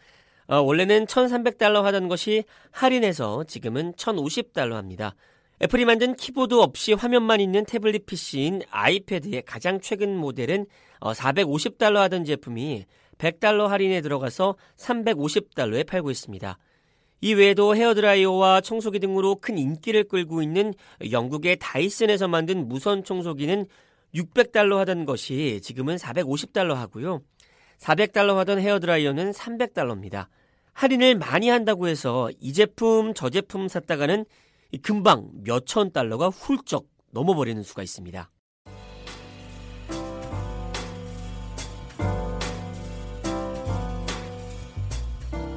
어, 0.47 0.61
원래는 0.61 1.05
1,300달러 1.05 1.81
하던 1.83 2.07
것이 2.07 2.43
할인해서 2.71 3.43
지금은 3.45 3.93
1,050달러 3.93 4.73
합니다. 4.73 5.15
애플이 5.61 5.85
만든 5.85 6.15
키보드 6.15 6.55
없이 6.55 6.93
화면만 6.93 7.39
있는 7.39 7.65
태블릿 7.65 8.05
PC인 8.05 8.61
아이패드의 8.69 9.43
가장 9.45 9.79
최근 9.79 10.15
모델은 10.15 10.65
450달러 10.99 11.97
어, 11.97 11.99
하던 12.01 12.25
제품이 12.25 12.85
100달러 13.17 13.67
할인에 13.67 14.01
들어가서 14.01 14.55
350달러에 14.77 15.87
팔고 15.87 16.11
있습니다. 16.11 16.57
이 17.21 17.33
외에도 17.33 17.75
헤어드라이어와 17.75 18.61
청소기 18.61 18.99
등으로 18.99 19.35
큰 19.35 19.57
인기를 19.57 20.05
끌고 20.05 20.41
있는 20.41 20.73
영국의 21.11 21.57
다이슨에서 21.59 22.27
만든 22.27 22.67
무선 22.67 23.03
청소기는 23.03 23.65
600달러 24.13 24.77
하던 24.77 25.05
것이 25.05 25.59
지금은 25.61 25.95
450달러 25.95 26.73
하고요. 26.73 27.21
400달러 27.79 28.35
하던 28.35 28.59
헤어드라이어는 28.59 29.31
300달러입니다. 29.31 30.27
할인을 30.73 31.15
많이 31.15 31.49
한다고 31.49 31.87
해서 31.87 32.29
이 32.39 32.53
제품 32.53 33.13
저 33.13 33.29
제품 33.29 33.67
샀다가는 33.67 34.25
금방 34.81 35.29
몇천 35.43 35.91
달러가 35.91 36.27
훌쩍 36.27 36.87
넘어버리는 37.11 37.61
수가 37.63 37.81
있습니다. 37.81 38.29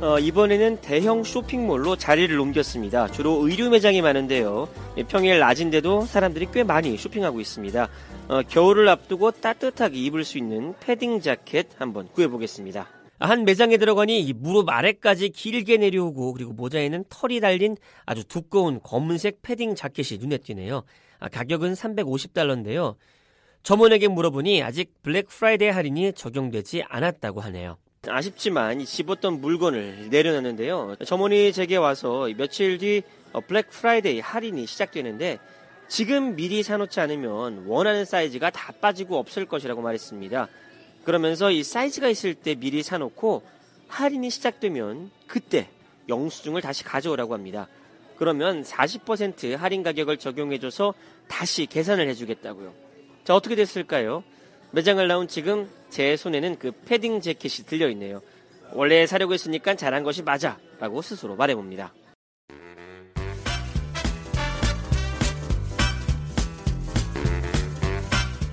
어, 0.01 0.17
이번에는 0.17 0.81
대형 0.81 1.25
쇼핑몰로 1.25 1.97
자리를 1.97 2.39
옮겼습니다. 2.39 3.09
주로 3.09 3.45
의류 3.45 3.69
매장이 3.69 4.01
많은데요. 4.01 4.69
평일 5.09 5.41
낮인데도 5.41 6.03
사람들이 6.03 6.47
꽤 6.53 6.63
많이 6.63 6.97
쇼핑하고 6.97 7.41
있습니다. 7.41 7.89
어, 8.29 8.43
겨울을 8.43 8.89
앞두고 8.89 9.33
따뜻하게 9.33 9.99
입을 9.99 10.23
수 10.23 10.39
있는 10.39 10.75
패딩 10.79 11.21
자켓 11.21 11.81
한번 11.81 12.07
구해보겠습니다. 12.13 12.87
한 13.19 13.45
매장에 13.45 13.77
들어가니 13.77 14.21
이 14.21 14.33
무릎 14.33 14.69
아래까지 14.69 15.31
길게 15.31 15.79
내려오고 15.79 16.33
그리고 16.33 16.53
모자에는 16.53 17.05
털이 17.09 17.41
달린 17.41 17.77
아주 18.07 18.23
두꺼운 18.23 18.81
검은색 18.81 19.43
패딩 19.43 19.75
자켓이 19.75 20.21
눈에 20.21 20.39
띄네요. 20.39 20.85
아, 21.19 21.29
가격은 21.29 21.73
350달러인데요. 21.73 22.95
점원에게 23.65 24.07
물어보니 24.07 24.63
아직 24.63 24.93
블랙 25.03 25.27
프라이데이 25.27 25.71
할인이 25.71 26.13
적용되지 26.13 26.85
않았다고 26.89 27.41
하네요. 27.41 27.79
아쉽지만 28.07 28.85
집었던 28.85 29.41
물건을 29.41 30.09
내려놨는데요. 30.11 30.97
점원이 31.05 31.53
제게 31.53 31.77
와서 31.77 32.29
며칠 32.37 32.79
뒤 32.79 33.03
어, 33.33 33.41
블랙 33.41 33.71
프라이데이 33.71 34.21
할인이 34.21 34.67
시작되는데 34.67 35.39
지금 35.89 36.37
미리 36.37 36.63
사놓지 36.63 37.01
않으면 37.01 37.65
원하는 37.67 38.05
사이즈가 38.05 38.51
다 38.51 38.73
빠지고 38.81 39.19
없을 39.19 39.47
것이라고 39.47 39.83
말했습니다. 39.83 40.49
그러면서 41.05 41.51
이 41.51 41.63
사이즈가 41.63 42.09
있을 42.09 42.35
때 42.35 42.55
미리 42.55 42.83
사놓고 42.83 43.43
할인이 43.89 44.31
시작되면 44.31 45.11
그때 45.27 45.69
영수증을 46.09 46.61
다시 46.61 46.85
가져오라고 46.85 47.35
합니다. 47.35 47.69
그러면 48.17 48.63
40% 48.63 49.57
할인 49.57 49.83
가격을 49.83 50.19
적용해줘서 50.19 50.95
다시 51.27 51.67
계산을 51.67 52.09
해주겠다고요. 52.09 52.75
자, 53.25 53.35
어떻게 53.35 53.55
됐을까요? 53.55 54.25
매장을 54.73 55.07
나온 55.07 55.29
지금 55.29 55.71
제 55.91 56.17
손에는 56.17 56.59
그 56.59 56.73
패딩 56.87 57.21
재킷이 57.21 57.67
들려있네요. 57.67 58.21
원래 58.73 59.07
사려고 59.07 59.33
했으니까 59.33 59.75
잘한 59.75 60.03
것이 60.03 60.23
맞아 60.23 60.59
라고 60.79 61.03
스스로 61.03 61.37
말해봅니다. 61.37 61.93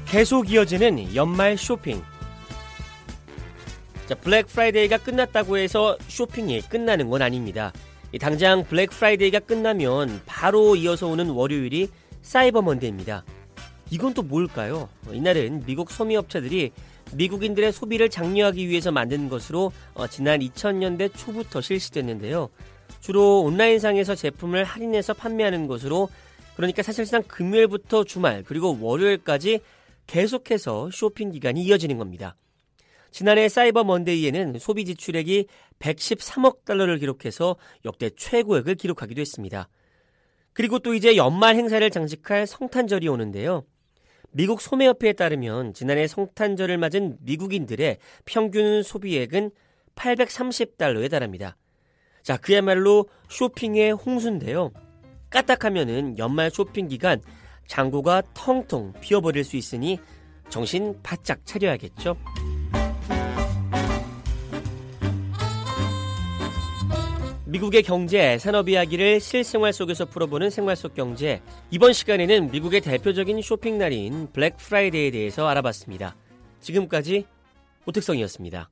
계속 0.08 0.50
이어지는 0.50 1.14
연말 1.14 1.58
쇼핑. 1.58 2.02
자, 4.08 4.16
블랙 4.16 4.48
프라이데이가 4.48 5.00
끝났다고 5.00 5.58
해서 5.58 5.98
쇼핑이 6.08 6.62
끝나는 6.70 7.10
건 7.10 7.22
아닙니다. 7.22 7.74
당장 8.22 8.64
블랙 8.64 8.92
프라이데이가 8.92 9.40
끝나면 9.40 10.22
바로 10.26 10.76
이어서 10.78 11.08
오는 11.08 11.30
월요일이 11.30 11.90
사이버 12.22 12.62
먼데이입니다. 12.62 13.26
이건 13.92 14.14
또 14.14 14.22
뭘까요? 14.22 14.88
이날은 15.12 15.64
미국 15.66 15.92
소매업체들이 15.92 16.72
미국인들의 17.14 17.72
소비를 17.72 18.10
장려하기 18.10 18.68
위해서 18.68 18.92
만든 18.92 19.30
것으로 19.30 19.72
어, 19.94 20.08
지난 20.08 20.40
2000년대 20.40 21.16
초부터 21.16 21.62
실시됐는데요. 21.62 22.50
주로 23.00 23.42
온라인상에서 23.42 24.16
제품을 24.16 24.64
할인해서 24.64 25.14
판매하는 25.14 25.68
것으로 25.68 26.10
그러니까 26.56 26.82
사실상 26.82 27.22
금요일부터 27.24 28.04
주말 28.04 28.44
그리고 28.44 28.78
월요일까지 28.80 29.60
계속해서 30.08 30.90
쇼핑 30.92 31.32
기간이 31.32 31.64
이어지는 31.64 31.98
겁니다. 31.98 32.36
지난해 33.12 33.48
사이버 33.48 33.84
먼데이에는 33.84 34.60
소비 34.60 34.86
지출액이 34.86 35.48
113억 35.80 36.66
달러를 36.66 36.98
기록해서 36.98 37.56
역대 37.86 38.10
최고액을 38.10 38.76
기록하기도 38.76 39.22
했습니다. 39.22 39.70
그리고 40.54 40.80
또 40.80 40.94
이제 40.94 41.16
연말 41.16 41.56
행사를 41.56 41.90
장식할 41.90 42.48
성탄절이 42.48 43.08
오는데요. 43.08 43.64
미국 44.36 44.60
소매협회에 44.60 45.14
따르면 45.14 45.74
지난해 45.74 46.08
성탄절을 46.08 46.78
맞은 46.78 47.20
미국인들의 47.22 48.00
평균 48.26 48.84
소비액은 48.84 49.52
830달러에 49.96 51.10
달합니다. 51.10 51.56
자, 52.22 52.36
그야말로 52.36 53.06
쇼핑의 53.30 53.94
홍수인데요. 53.94 54.74
까딱하면은 55.30 56.18
연말 56.18 56.52
쇼핑 56.52 56.90
기간 56.90 57.22
장고가 57.68 58.24
텅텅 58.34 58.92
비어버릴 59.00 59.46
수 59.46 59.56
있으니 59.56 60.00
정신 60.50 61.00
바짝 61.02 61.40
차려야겠죠. 61.46 62.18
미국의 67.56 67.84
경제, 67.84 68.38
산업 68.38 68.68
이야기를 68.68 69.22
실생활 69.22 69.72
속에서 69.72 70.04
풀어보는 70.04 70.50
생활 70.50 70.76
속 70.76 70.94
경제. 70.94 71.42
이번 71.72 71.94
시간에는 71.94 72.52
미국의 72.52 72.82
대표적인 72.82 73.42
쇼핑 73.42 73.78
날인 73.78 74.28
블랙 74.34 74.58
프라이데이에 74.58 75.12
대해서 75.12 75.48
알아봤습니다. 75.48 76.18
지금까지 76.60 77.26
오택성이었습니다. 77.86 78.70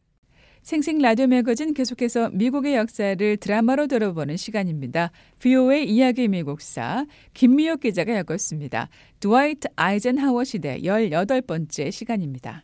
생생 0.63 0.98
라디오 0.98 1.28
매거진 1.28 1.74
계속해서 1.74 2.32
미국의 2.32 2.76
역사를 2.76 3.38
드라마로 3.38 3.88
들어보는 3.88 4.36
시간입니다. 4.36 5.12
VOA 5.39 5.86
이야기 5.86 6.28
미국사 6.28 7.06
김미혁 7.34 7.82
기자가 7.82 8.19
읽었습니다. 8.19 8.89
드와이트 9.22 9.69
아이젠하워 9.78 10.43
시대 10.43 10.80
18번째 10.80 11.89
시간입니다. 11.89 12.63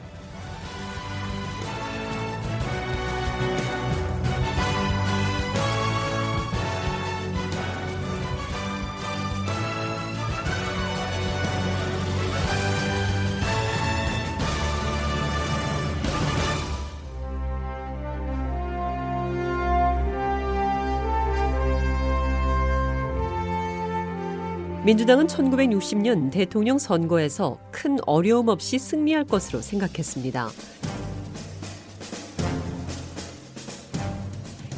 민주당은 24.83 25.27
1960년 25.27 26.31
대통령 26.31 26.79
선거에서 26.79 27.59
큰 27.69 27.99
어려움 28.07 28.47
없이 28.47 28.79
승리할 28.79 29.25
것으로 29.25 29.61
생각했습니다. 29.61 30.49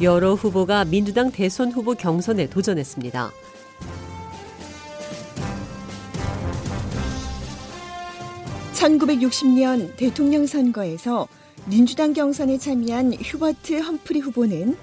여러 0.01 0.33
후보가 0.33 0.83
민주당 0.83 1.31
대선 1.31 1.71
후보 1.71 1.93
경선에 1.93 2.49
도전했습니다. 2.49 3.31
(1960년) 8.73 9.95
대통령 9.95 10.45
선거에서 10.45 11.29
민주당 11.65 12.11
경선에 12.11 12.57
참여한 12.57 13.13
휴버트 13.13 13.79
험프리 13.79 14.19
후보는 14.19 14.75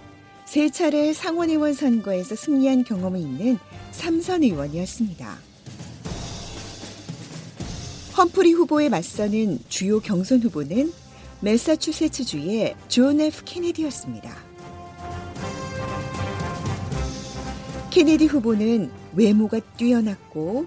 세 0.50 0.68
차례 0.68 1.12
상원의원 1.12 1.74
선거에서 1.74 2.34
승리한 2.34 2.82
경험이 2.82 3.20
있는 3.20 3.56
삼선 3.92 4.42
의원이었습니다. 4.42 5.38
험프리 8.18 8.54
후보에 8.54 8.88
맞서는 8.88 9.60
주요 9.68 10.00
경선 10.00 10.42
후보는 10.42 10.92
매사추세츠주의 11.38 12.74
존 12.88 13.20
F 13.20 13.42
케네디였습니다. 13.44 14.36
케네디 17.90 18.26
후보는 18.26 18.90
외모가 19.14 19.60
뛰어났고 19.76 20.66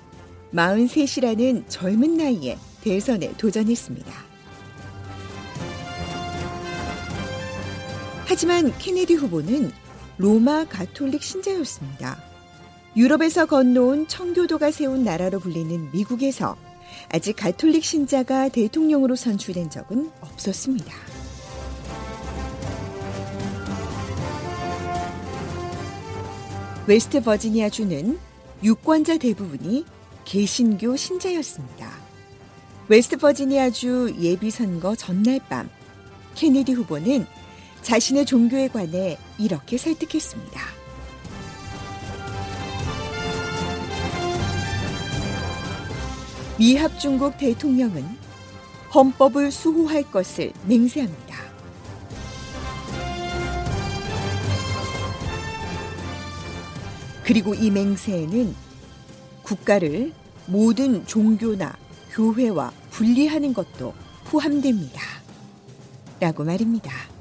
43이라는 0.54 1.66
젊은 1.68 2.16
나이에 2.16 2.58
대선에 2.80 3.34
도전했습니다. 3.34 4.33
하지만 8.26 8.76
케네디 8.78 9.16
후보는 9.16 9.72
로마 10.18 10.66
가톨릭 10.66 11.24
신자였습니다. 11.24 12.22
유럽에서 12.96 13.46
건너온 13.46 14.08
청교도가 14.08 14.72
세운 14.72 15.04
나라로 15.04 15.40
불리는 15.40 15.92
미국에서 15.92 16.56
아직 17.12 17.36
가톨릭 17.36 17.84
신자가 17.84 18.50
대통령으로 18.50 19.16
선출된 19.16 19.70
적은 19.70 20.12
없었습니다. 20.22 20.94
웨스트 26.86 27.24
버지니아 27.24 27.70
주는 27.70 28.20
유권자 28.62 29.18
대부분이 29.18 29.86
개신교 30.26 30.96
신자였습니다. 30.96 31.90
웨스트 32.90 33.18
버지니아주 33.18 34.16
예비선거 34.20 34.96
전날 34.96 35.40
밤 35.50 35.70
케네디 36.36 36.74
후보는 36.74 37.26
자신의 37.84 38.26
종교에 38.26 38.70
관해 38.70 39.18
이렇게 39.38 39.78
설득했습니다. 39.78 40.62
미합 46.58 46.98
중국 46.98 47.38
대통령은 47.38 48.06
헌법을 48.96 49.52
수호할 49.52 50.10
것을 50.10 50.54
맹세합니다. 50.66 51.36
그리고 57.24 57.54
이 57.54 57.70
맹세에는 57.70 58.56
국가를 59.44 60.14
모든 60.46 61.06
종교나 61.06 61.76
교회와 62.12 62.72
분리하는 62.92 63.54
것도 63.54 63.94
포함됩니다. 64.26 65.02
라고 66.20 66.44
말입니다. 66.44 67.13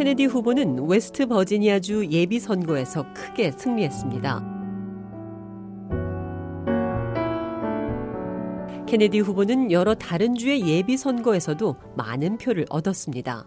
케네디 0.00 0.24
후보는 0.24 0.88
웨스트 0.88 1.26
버지니아주 1.26 2.06
예비 2.10 2.40
선거에서 2.40 3.04
크게 3.12 3.50
승리했습니다. 3.50 4.42
케네디 8.86 9.20
후보는 9.20 9.70
여러 9.70 9.94
다른 9.94 10.34
주의 10.36 10.66
예비 10.66 10.96
선거에서도 10.96 11.76
많은 11.98 12.38
표를 12.38 12.64
얻었습니다. 12.70 13.46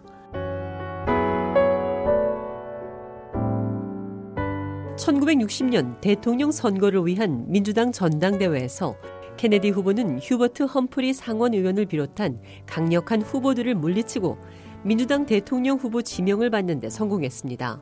(1960년) 4.96 6.00
대통령 6.00 6.52
선거를 6.52 7.04
위한 7.04 7.46
민주당 7.48 7.90
전당대회에서 7.90 8.94
케네디 9.36 9.70
후보는 9.70 10.20
휴버트 10.20 10.62
험프리 10.62 11.12
상원 11.12 11.54
의원을 11.54 11.86
비롯한 11.86 12.40
강력한 12.66 13.22
후보들을 13.22 13.74
물리치고 13.74 14.38
민주당 14.84 15.24
대통령 15.24 15.78
후보 15.78 16.02
지명을 16.02 16.50
받는 16.50 16.78
데 16.78 16.90
성공했습니다. 16.90 17.80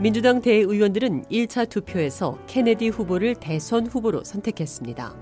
민주당 0.00 0.40
대의원들은 0.40 1.24
1차 1.24 1.68
투표에서 1.68 2.38
케네디 2.46 2.90
후보를 2.90 3.34
대선 3.34 3.86
후보로 3.86 4.22
선택했습니다. 4.22 5.16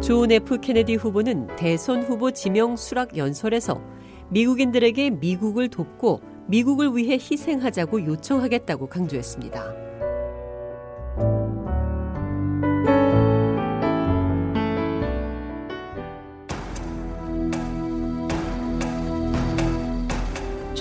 존 0.00 0.30
F 0.30 0.60
케네디 0.60 0.96
후보는 0.96 1.48
대선 1.56 2.04
후보 2.04 2.30
지명 2.30 2.76
수락 2.76 3.16
연설에서 3.16 3.82
미국인들에게 4.28 5.10
미국을 5.10 5.68
돕고 5.68 6.20
미국을 6.46 6.96
위해 6.96 7.14
희생하자고 7.14 8.06
요청하겠다고 8.06 8.88
강조했습니다. 8.88 9.91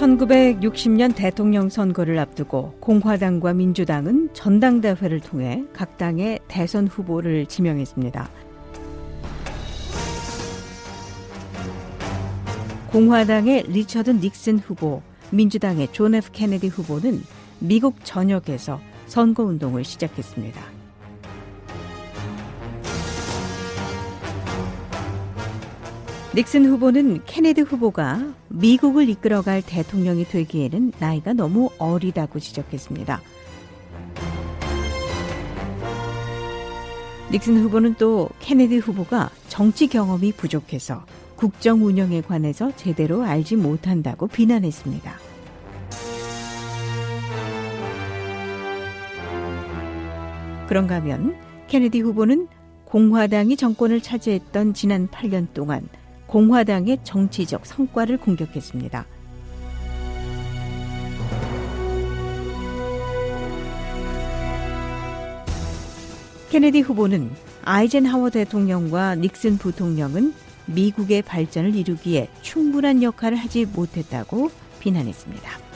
(1960년) 0.02 1.16
대통령 1.16 1.70
선거를 1.70 2.18
앞두고 2.18 2.74
공화당과 2.80 3.54
민주당은 3.54 4.30
전당대회를 4.34 5.20
통해 5.20 5.64
각 5.74 5.98
당의 5.98 6.40
대선 6.48 6.88
후보를 6.88 7.46
지명했습니다. 7.46 8.28
공화당의 12.92 13.66
리처드 13.68 14.10
닉슨 14.10 14.58
후보, 14.58 15.04
민주당의 15.30 15.90
존 15.92 16.16
F 16.16 16.32
케네디 16.32 16.68
후보는 16.70 17.22
미국 17.60 18.04
전역에서 18.04 18.82
선거 19.06 19.44
운동을 19.44 19.84
시작했습니다. 19.84 20.81
닉슨 26.34 26.66
후보는 26.66 27.26
케네디 27.26 27.60
후보가 27.60 28.34
미국을 28.48 29.10
이끌어갈 29.10 29.62
대통령이 29.62 30.24
되기에는 30.24 30.94
나이가 30.98 31.34
너무 31.34 31.70
어리다고 31.78 32.40
지적했습니다. 32.40 33.20
닉슨 37.34 37.58
후보는 37.58 37.96
또 37.96 38.30
케네디 38.40 38.78
후보가 38.78 39.30
정치 39.50 39.88
경험이 39.88 40.32
부족해서 40.32 41.06
국정 41.36 41.86
운영에 41.86 42.22
관해서 42.22 42.72
제대로 42.78 43.24
알지 43.24 43.58
못한다고 43.58 44.28
비난했습니다. 44.28 45.14
그런가 50.70 50.96
하면 50.96 51.36
케네디 51.68 52.00
후보는 52.00 52.48
공화당이 52.86 53.58
정권을 53.58 54.00
차지했던 54.00 54.74
지난 54.74 55.10
8년 55.10 55.54
동안 55.54 55.90
공화당의 56.32 57.00
정치적 57.04 57.66
성과를 57.66 58.18
공격했습니다. 58.18 59.06
케네디 66.50 66.82
후보는 66.82 67.32
아이젠하워 67.64 68.30
대통령과 68.30 69.16
닉슨 69.16 69.58
부통령은 69.58 70.34
미국의 70.68 71.22
발전을 71.22 71.76
이루기에 71.76 72.30
충분한 72.42 73.04
역할을 73.04 73.38
하지 73.38 73.66
못했다고 73.66 74.52
비난했습니다. 74.80 75.71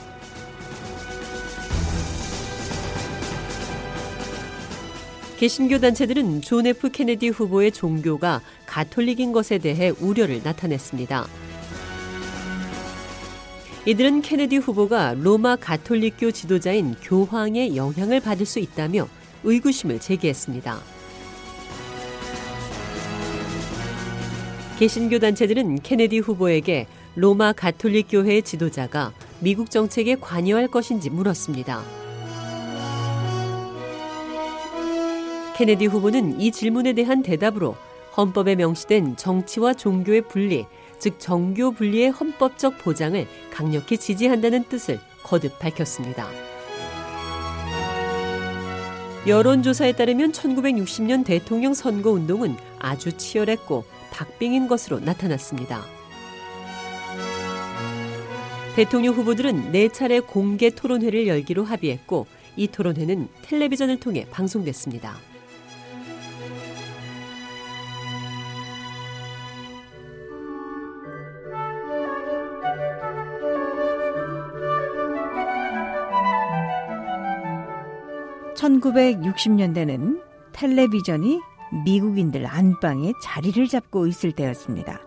개신교 5.37 5.79
단체들은 5.79 6.41
존 6.41 6.65
F 6.65 6.89
케네디 6.89 7.27
후보의 7.27 7.73
종교가 7.73 8.41
가톨릭인 8.65 9.33
것에 9.33 9.57
대해 9.57 9.89
우려를 9.99 10.39
나타냈습니다. 10.41 11.27
이들은 13.85 14.21
케네디 14.21 14.57
후보가 14.57 15.15
로마 15.19 15.57
가톨릭교 15.57 16.31
지도자인 16.31 16.95
교황의 17.03 17.75
영향을 17.75 18.21
받을 18.21 18.45
수 18.45 18.59
있다며 18.59 19.09
의구심을 19.43 19.99
제기했습니다. 19.99 20.79
개신교 24.79 25.19
단체들은 25.19 25.81
케네디 25.83 26.19
후보에게 26.19 26.87
로마 27.15 27.51
가톨릭 27.51 28.07
교회의 28.09 28.41
지도자가 28.41 29.13
미국 29.41 29.69
정책에 29.69 30.15
관여할 30.15 30.69
것인지 30.69 31.09
물었습니다. 31.09 32.04
케네디 35.55 35.85
후보는 35.85 36.41
이 36.41 36.51
질문에 36.51 36.91
대한 36.91 37.23
대답으로 37.23 37.77
헌법에 38.17 38.55
명시된 38.55 39.15
정치와 39.15 39.73
종교의 39.73 40.23
분리, 40.23 40.65
즉 40.99 41.15
정교 41.17 41.71
분리의 41.71 42.09
헌법적 42.09 42.77
보장을 42.79 43.25
강력히 43.51 43.97
지지한다는 43.97 44.65
뜻을 44.65 44.99
거듭 45.23 45.57
밝혔습니다. 45.57 46.27
여론조사에 49.25 49.93
따르면 49.93 50.33
1960년 50.33 51.25
대통령 51.25 51.73
선거 51.73 52.11
운동은 52.11 52.57
아주 52.77 53.13
치열했고 53.13 53.85
박빙인 54.11 54.67
것으로 54.67 54.99
나타났습니다. 54.99 55.83
대통령 58.75 59.13
후보들은 59.13 59.71
네 59.71 59.87
차례 59.87 60.19
공개 60.19 60.69
토론회를 60.69 61.27
열기로 61.27 61.63
합의했고 61.63 62.27
이 62.57 62.67
토론회는 62.67 63.29
텔레비전을 63.41 64.01
통해 64.01 64.27
방송됐습니다. 64.29 65.34
(1960년대는) 78.65 80.21
텔레비전이 80.53 81.39
미국인들 81.85 82.47
안방에 82.47 83.13
자리를 83.21 83.67
잡고 83.67 84.07
있을 84.07 84.31
때였습니다. 84.31 84.99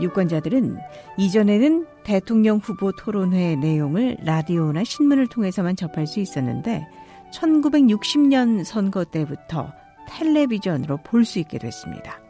유권자들은 0.00 0.76
이전에는 1.16 1.86
대통령 2.04 2.58
후보 2.58 2.92
토론회 2.92 3.56
내용을 3.56 4.18
라디오나 4.22 4.84
신문을 4.84 5.28
통해서만 5.28 5.74
접할 5.74 6.06
수 6.06 6.20
있었는데 6.20 6.86
1960년 7.32 8.64
선거 8.64 9.04
때부터 9.04 9.72
텔레비전으로 10.08 10.98
볼 10.98 11.24
수 11.24 11.38
있게 11.38 11.58
됐습니다. 11.58 12.25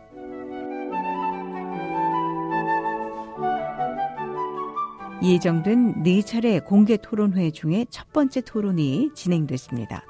예정된 5.22 6.02
네 6.02 6.22
차례 6.22 6.60
공개 6.60 6.96
토론회 6.96 7.50
중에 7.50 7.86
첫 7.90 8.12
번째 8.12 8.42
토론이 8.42 9.10
진행됐습니다. 9.14 10.04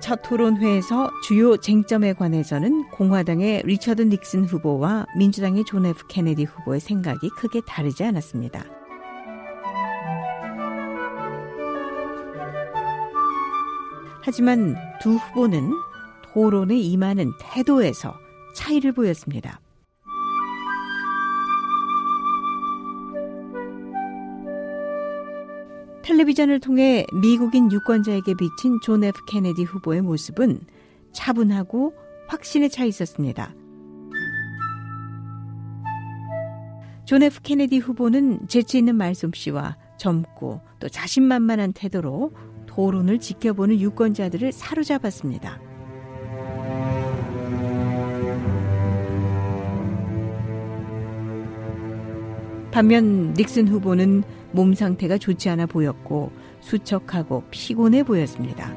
첫 0.00 0.22
토론회에서 0.22 1.10
주요 1.24 1.56
쟁점에 1.56 2.12
관해서는 2.12 2.88
공화당의 2.90 3.62
리처드 3.64 4.02
닉슨 4.02 4.44
후보와 4.44 5.06
민주당의 5.16 5.64
존 5.64 5.86
F 5.86 6.06
케네디 6.06 6.44
후보의 6.44 6.78
생각이 6.78 7.28
크게 7.30 7.60
다르지 7.66 8.04
않았습니다. 8.04 8.64
하지만 14.22 14.76
두 15.00 15.14
후보는 15.16 15.72
토론에 16.32 16.76
임하는 16.76 17.32
태도에서 17.40 18.14
차이를 18.58 18.90
보였습니다. 18.92 19.60
텔레비전을 26.02 26.58
통해 26.58 27.06
미국인 27.12 27.70
유권자에게 27.70 28.34
비친 28.34 28.80
존 28.82 29.04
F 29.04 29.24
케네디 29.26 29.62
후보의 29.62 30.02
모습은 30.02 30.60
차분하고 31.12 31.94
확신에 32.26 32.68
차 32.68 32.84
있었습니다. 32.84 33.54
존 37.04 37.22
F 37.22 37.40
케네디 37.42 37.78
후보는 37.78 38.48
재치 38.48 38.78
있는 38.78 38.96
말솜씨와 38.96 39.76
젊고 39.98 40.60
또 40.80 40.88
자신만만한 40.88 41.74
태도로 41.74 42.32
토론을 42.66 43.20
지켜보는 43.20 43.78
유권자들을 43.78 44.50
사로잡았습니다. 44.50 45.67
반면 52.78 53.34
닉슨 53.36 53.66
후보는 53.66 54.22
몸 54.52 54.72
상태가 54.72 55.18
좋지 55.18 55.48
않아 55.48 55.66
보였고 55.66 56.30
수척하고 56.60 57.42
피곤해 57.50 58.04
보였습니다. 58.04 58.72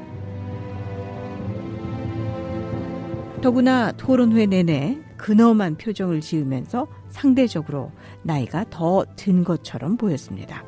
더구나 3.40 3.92
토론회 3.92 4.46
내내 4.46 4.98
근엄한 5.16 5.76
표정을 5.76 6.20
지으면서 6.20 6.88
상대적으로 7.10 7.92
나이가 8.24 8.64
더 8.70 9.04
든 9.14 9.44
것처럼 9.44 9.96
보였습니다. 9.96 10.64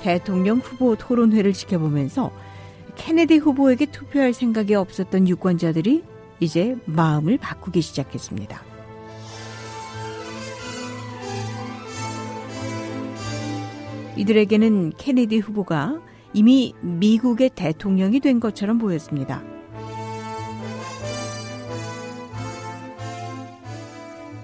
대통령 0.00 0.60
후보 0.60 0.96
토론회를 0.96 1.52
지켜보면서 1.52 2.32
케네디 2.96 3.36
후보에게 3.36 3.84
투표할 3.84 4.32
생각이 4.32 4.74
없었던 4.74 5.28
유권자들이 5.28 6.09
이제 6.40 6.76
마음을 6.86 7.38
바꾸기 7.38 7.82
시작했습니다. 7.82 8.62
이들에게는 14.16 14.92
케네디 14.96 15.38
후보가 15.38 16.00
이미 16.32 16.74
미국의 16.80 17.50
대통령이 17.54 18.20
된 18.20 18.40
것처럼 18.40 18.78
보였습니다. 18.78 19.42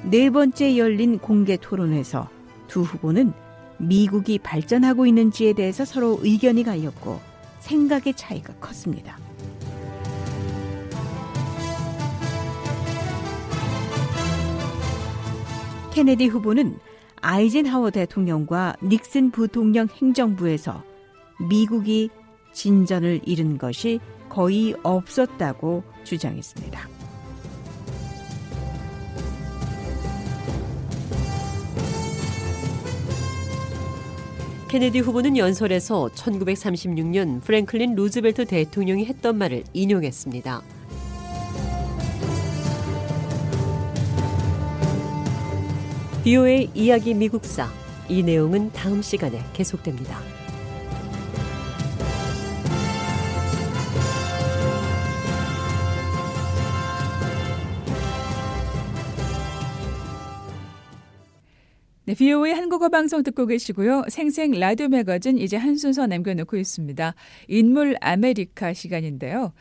네 0.04 0.30
번째 0.30 0.78
열린 0.78 1.18
공개 1.18 1.56
토론에서 1.56 2.28
두 2.68 2.82
후보는 2.82 3.32
미국이 3.78 4.38
발전하고 4.38 5.04
있는지에 5.06 5.52
대해서 5.52 5.84
서로 5.84 6.18
의견이 6.22 6.62
갈렸고 6.62 7.20
생각의 7.60 8.14
차이가 8.14 8.54
컸습니다. 8.54 9.25
케네디 15.96 16.26
후보는 16.26 16.78
아이젠하워 17.22 17.88
대통령과 17.88 18.76
닉슨 18.82 19.30
부통령 19.30 19.88
행정부에서 19.88 20.84
미국이 21.48 22.10
진전을 22.52 23.22
잃은 23.24 23.56
것이 23.56 23.98
거의 24.28 24.74
없었다고 24.82 25.84
주장했습니다. 26.04 26.88
케네디 34.68 34.98
후보는 34.98 35.38
연설에서 35.38 36.10
1936년 36.14 37.40
프랭클린 37.40 37.94
루즈벨트 37.94 38.44
대통령이 38.44 39.06
했던 39.06 39.38
말을 39.38 39.64
인용했습니다. 39.72 40.75
비오의 46.26 46.70
이야기 46.74 47.14
미국사. 47.14 47.68
이 48.08 48.20
내용은 48.20 48.72
다음 48.72 49.00
시간에 49.00 49.38
계속됩니다. 49.52 50.18
네, 62.06 62.14
VOA 62.14 62.54
한국어 62.54 62.88
방송 62.88 63.22
듣고 63.22 63.46
계시고요. 63.46 64.06
생생 64.08 64.50
라디오 64.58 64.88
매거진 64.88 65.38
이제 65.38 65.56
한 65.56 65.76
순서 65.76 66.08
남겨놓고 66.08 66.56
있습니다. 66.56 67.14
인물 67.46 67.96
아메리카 68.00 68.72
시간인데요. 68.72 69.52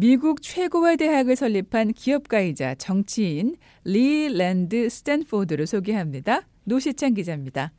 미국 0.00 0.42
최고의 0.42 0.96
대학을 0.96 1.34
설립한 1.34 1.92
기업가이자 1.92 2.76
정치인 2.76 3.56
릴랜드 3.84 4.88
스탠포드를 4.88 5.66
소개합니다. 5.66 6.42
노시창 6.62 7.14
기자입니다. 7.14 7.72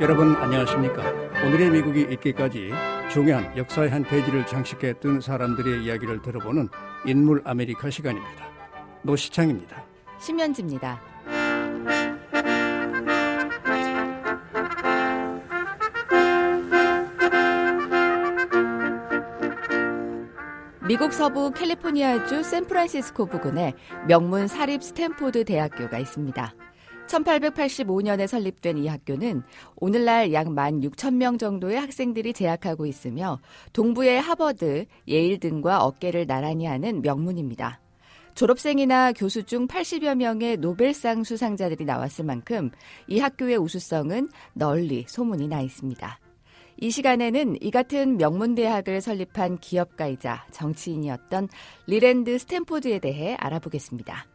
여러분 0.00 0.34
안녕하십니까? 0.36 1.02
오늘의 1.44 1.70
미국이 1.70 2.06
있기까지 2.14 2.70
중요한 3.12 3.54
역사의 3.58 3.90
한 3.90 4.02
페이지를 4.02 4.46
장식했던 4.46 5.20
사람들의 5.20 5.84
이야기를 5.84 6.22
들어보는 6.22 6.70
인물 7.04 7.42
아메리카 7.44 7.90
시간입니다. 7.90 8.48
노시창입니다. 9.02 9.84
심연지입니다. 10.18 11.17
미국 20.88 21.12
서부 21.12 21.50
캘리포니아주 21.50 22.42
샌프란시스코 22.42 23.26
부근에 23.26 23.74
명문 24.06 24.48
사립 24.48 24.82
스탠포드 24.82 25.44
대학교가 25.44 25.98
있습니다. 25.98 26.54
1885년에 27.06 28.26
설립된 28.26 28.78
이 28.78 28.86
학교는 28.86 29.42
오늘날 29.76 30.32
약 30.32 30.46
16,000명 30.46 31.38
정도의 31.38 31.78
학생들이 31.78 32.32
재학하고 32.32 32.86
있으며 32.86 33.38
동부의 33.74 34.18
하버드, 34.22 34.86
예일 35.08 35.38
등과 35.40 35.84
어깨를 35.84 36.26
나란히 36.26 36.64
하는 36.64 37.02
명문입니다. 37.02 37.80
졸업생이나 38.34 39.12
교수 39.12 39.42
중 39.42 39.68
80여 39.68 40.14
명의 40.14 40.56
노벨상 40.56 41.22
수상자들이 41.22 41.84
나왔을 41.84 42.24
만큼 42.24 42.70
이 43.08 43.18
학교의 43.18 43.58
우수성은 43.58 44.30
널리 44.54 45.04
소문이 45.06 45.48
나 45.48 45.60
있습니다. 45.60 46.18
이 46.80 46.90
시간에는 46.90 47.56
이 47.60 47.70
같은 47.72 48.18
명문대학을 48.18 49.00
설립한 49.00 49.58
기업가이자 49.58 50.46
정치인이었던 50.52 51.48
릴랜드 51.88 52.38
스탠포드에 52.38 53.00
대해 53.00 53.34
알아보겠습니다. 53.34 54.26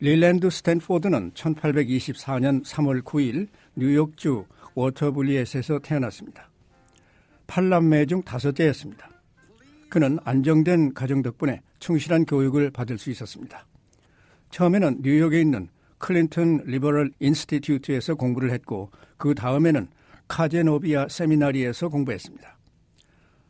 릴랜드 0.00 0.48
스탠포드는 0.48 1.32
1824년 1.32 2.64
3월 2.64 3.02
9일 3.02 3.48
뉴욕주 3.74 4.46
워터블리엣에서 4.74 5.80
태어났습니다. 5.80 6.48
8남매 7.48 8.08
중 8.08 8.22
다섯째였습니다. 8.22 9.10
그는 9.90 10.18
안정된 10.24 10.94
가정 10.94 11.20
덕분에 11.20 11.60
충실한 11.80 12.24
교육을 12.24 12.70
받을 12.70 12.96
수 12.96 13.10
있었습니다. 13.10 13.66
처음에는 14.50 15.00
뉴욕에 15.02 15.38
있는 15.38 15.68
클린턴 15.98 16.62
리버럴 16.64 17.12
인스티튜트에서 17.20 18.14
공부를 18.14 18.52
했고 18.52 18.90
그 19.18 19.34
다음에는 19.34 19.88
카제노비아 20.28 21.08
세미나리에서 21.08 21.88
공부했습니다. 21.88 22.58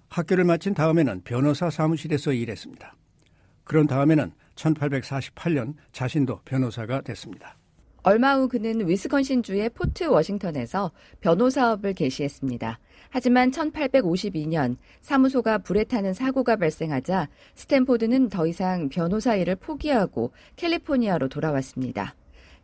학교를 0.08 0.44
마친 0.44 0.74
다음에는 0.74 1.22
변호사 1.24 1.70
사무실에서 1.70 2.32
일했습니다. 2.32 2.94
그런 3.64 3.86
다음에는 3.86 4.32
1848년 4.54 5.74
자신도 5.92 6.40
변호사가 6.44 7.02
됐습니다. 7.02 7.56
얼마 8.02 8.36
후 8.36 8.48
그는 8.48 8.88
위스콘신주의 8.88 9.68
포트 9.70 10.04
워싱턴에서 10.04 10.92
변호사업을 11.20 11.92
개시했습니다. 11.92 12.78
하지만 13.10 13.50
1852년 13.50 14.76
사무소가 15.02 15.58
불에 15.58 15.84
타는 15.84 16.14
사고가 16.14 16.56
발생하자 16.56 17.28
스탠포드는 17.54 18.30
더 18.30 18.46
이상 18.46 18.88
변호사 18.88 19.34
일을 19.36 19.56
포기하고 19.56 20.32
캘리포니아로 20.56 21.28
돌아왔습니다. 21.28 22.14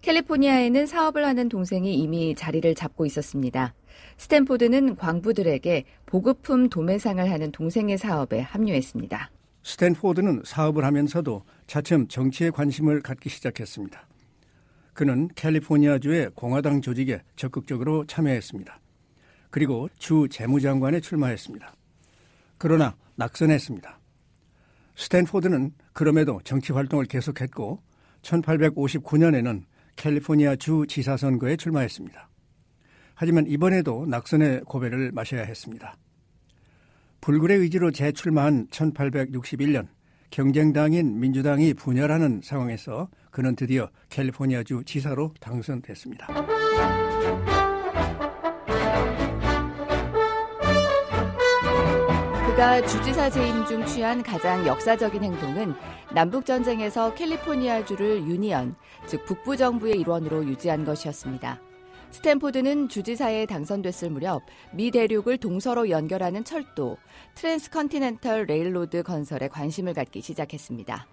캘리포니아에는 0.01 0.87
사업을 0.87 1.27
하는 1.27 1.49
동생이 1.49 1.95
이미 1.95 2.35
자리를 2.35 2.75
잡고 2.75 3.07
있었습니다. 3.07 3.75
스탠포드는 4.17 4.97
광부들에게 4.97 5.85
보급품 6.07 6.69
도매상을 6.69 7.31
하는 7.31 7.53
동생의 7.53 7.99
사업에 7.99 8.41
합류했습니다. 8.41 9.31
스탠포드는 9.63 10.43
사업을 10.45 10.85
하면서도 10.85 11.43
차츰 11.67 12.07
정치에 12.09 12.51
관심을 12.51 13.01
갖기 13.01 13.29
시작했습니다. 13.29 14.07
그는 14.93 15.29
캘리포니아주의 15.35 16.31
공화당 16.35 16.81
조직에 16.81 17.23
적극적으로 17.37 18.05
참여했습니다. 18.07 18.81
그리고 19.51 19.89
주 19.99 20.29
재무장관에 20.31 21.01
출마했습니다. 21.01 21.75
그러나 22.59 22.95
낙선했습니다. 23.17 23.99
스탠포드는 24.97 25.73
그럼에도 25.93 26.41
정치 26.45 26.73
활동을 26.73 27.07
계속했고 27.07 27.81
1859년에는 28.23 29.65
캘리포니아 29.97 30.57
주 30.57 30.85
지사 30.89 31.17
선거에 31.17 31.57
출마했습니다. 31.57 32.29
하지만 33.15 33.47
이번에도 33.47 34.07
낙선의 34.07 34.63
고배를 34.67 35.13
마셔야 35.13 35.43
했습니다. 35.43 35.97
불굴의 37.21 37.59
의지로 37.59 37.91
재출마한 37.91 38.67
1861년 38.69 39.87
경쟁당인 40.31 41.21
민주당이 41.21 41.75
분열하는 41.75 42.41
상황에서 42.43 43.09
그는 43.31 43.55
드디어 43.57 43.89
캘리포니아주 44.11 44.83
지사로 44.85 45.33
당선됐습니다. 45.41 46.27
그가 52.47 52.87
주지사 52.87 53.31
재임 53.31 53.65
중 53.65 53.85
취한 53.87 54.23
가장 54.23 54.67
역사적인 54.67 55.25
행동은 55.25 55.75
남북전쟁에서 56.15 57.15
캘리포니아주를 57.15 58.23
유니언, 58.27 58.75
즉 59.07 59.25
북부 59.25 59.57
정부의 59.57 59.99
일원으로 60.01 60.45
유지한 60.45 60.85
것이었습니다. 60.85 61.61
스탠포드는 62.15 62.89
주지사에 62.89 63.45
당선됐을 63.45 64.09
무렵 64.09 64.43
미 64.73 64.93
대륙을 64.93 65.37
동서로 65.37 65.91
연결하는 65.91 66.45
철도, 66.45 66.97
Transcontinental 67.35 68.45
Railroad 68.45 69.03
건설에 69.03 69.49
관심을 69.49 69.95
갖기 69.95 70.23
시작했습니다. 70.23 71.09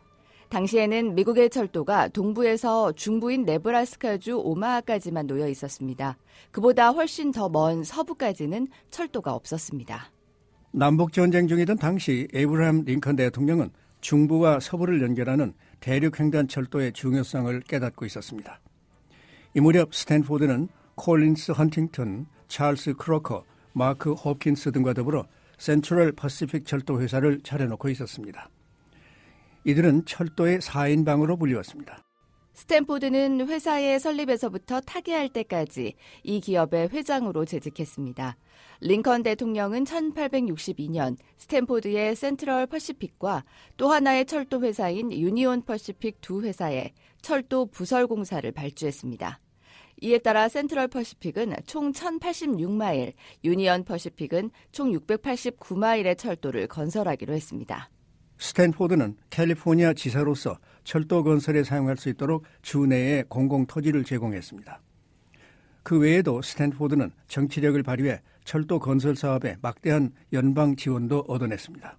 당시에는 0.49 1.15
미국의 1.15 1.49
철도가 1.49 2.09
동부에서 2.09 2.91
중부인 2.91 3.45
네브라스카주 3.45 4.37
오마하까지만 4.43 5.25
놓여 5.25 5.47
있었습니다. 5.47 6.17
그보다 6.51 6.91
훨씬 6.91 7.31
더 7.31 7.49
먼 7.49 7.83
서부까지는 7.83 8.67
철도가 8.91 9.33
없었습니다. 9.33 10.11
남북 10.71 11.13
전쟁 11.13 11.47
중이던 11.47 11.77
당시 11.77 12.27
에이브라함 12.31 12.83
링컨 12.85 13.15
대통령은 13.15 13.71
중부와 14.01 14.59
서부를 14.59 15.01
연결하는 15.01 15.53
대륙 15.79 16.19
횡단 16.19 16.47
철도의 16.47 16.93
중요성을 16.93 17.59
깨닫고 17.61 18.05
있었습니다. 18.05 18.59
이 19.55 19.59
무렵 19.59 19.95
스탠포드는 19.95 20.69
콜린스 20.95 21.53
헌팅턴, 21.53 22.27
찰스 22.47 22.95
크로커, 22.95 23.43
마크 23.73 24.13
호킨스 24.13 24.71
등과 24.71 24.93
더불어 24.93 25.25
센트럴 25.57 26.11
퍼시픽 26.13 26.65
철도 26.65 27.01
회사를 27.01 27.41
차려놓고 27.41 27.89
있었습니다. 27.89 28.49
이들은 29.63 30.05
철도의 30.05 30.59
4인방으로 30.59 31.37
불리웠습니다. 31.39 32.03
스탠포드는 32.53 33.47
회사의 33.47 33.99
설립에서부터 33.99 34.81
타계할 34.81 35.29
때까지 35.29 35.93
이 36.23 36.41
기업의 36.41 36.89
회장으로 36.89 37.45
재직했습니다. 37.45 38.37
링컨 38.81 39.23
대통령은 39.23 39.83
1862년 39.85 41.15
스탠포드의 41.37 42.15
센트럴 42.15 42.67
퍼시픽과 42.67 43.45
또 43.77 43.91
하나의 43.91 44.25
철도 44.25 44.61
회사인 44.61 45.11
유니온 45.11 45.63
퍼시픽 45.63 46.19
두 46.21 46.43
회사에 46.43 46.91
철도 47.21 47.67
부설 47.67 48.07
공사를 48.07 48.51
발주했습니다. 48.51 49.39
이에 50.03 50.17
따라 50.17 50.49
센트럴 50.49 50.87
퍼시픽은 50.87 51.53
총 51.67 51.91
1086마일, 51.91 53.13
유니언 53.43 53.83
퍼시픽은 53.83 54.49
총 54.71 54.91
689마일의 54.93 56.17
철도를 56.17 56.67
건설하기로 56.67 57.33
했습니다. 57.33 57.87
스탠포드는 58.39 59.15
캘리포니아 59.29 59.93
지사로서 59.93 60.57
철도 60.83 61.23
건설에 61.23 61.63
사용할 61.63 61.97
수 61.97 62.09
있도록 62.09 62.43
주 62.63 62.87
내에 62.87 63.23
공공 63.29 63.67
토지를 63.67 64.03
제공했습니다. 64.03 64.81
그 65.83 65.99
외에도 65.99 66.41
스탠포드는 66.41 67.11
정치력을 67.27 67.81
발휘해 67.83 68.21
철도 68.43 68.79
건설 68.79 69.15
사업에 69.15 69.57
막대한 69.61 70.11
연방 70.33 70.75
지원도 70.75 71.25
얻어냈습니다. 71.27 71.97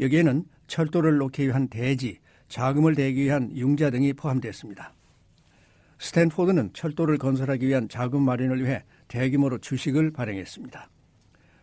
여기에는 0.00 0.44
철도를 0.66 1.16
놓기 1.16 1.46
위한 1.46 1.68
대지, 1.68 2.18
자금을 2.48 2.94
대기 2.94 3.22
위한 3.22 3.50
융자 3.56 3.88
등이 3.88 4.12
포함됐습니다. 4.12 4.92
스탠포드는 5.98 6.70
철도를 6.72 7.18
건설하기 7.18 7.66
위한 7.66 7.88
자금 7.88 8.22
마련을 8.22 8.64
위해 8.64 8.84
대규모로 9.08 9.58
주식을 9.58 10.12
발행했습니다. 10.12 10.90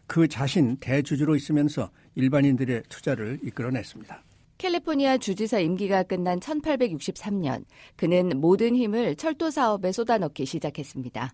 그 0.07 0.27
자신 0.27 0.77
대주주로 0.77 1.35
있으면서 1.35 1.89
일반인들의 2.15 2.83
투자를 2.89 3.39
이끌어냈습니다. 3.43 4.23
캘리포니아 4.57 5.17
주지사 5.17 5.59
임기가 5.59 6.03
끝난 6.03 6.39
1863년 6.39 7.65
그는 7.95 8.39
모든 8.39 8.75
힘을 8.75 9.15
철도 9.15 9.49
사업에 9.49 9.91
쏟아넣기 9.91 10.45
시작했습니다. 10.45 11.33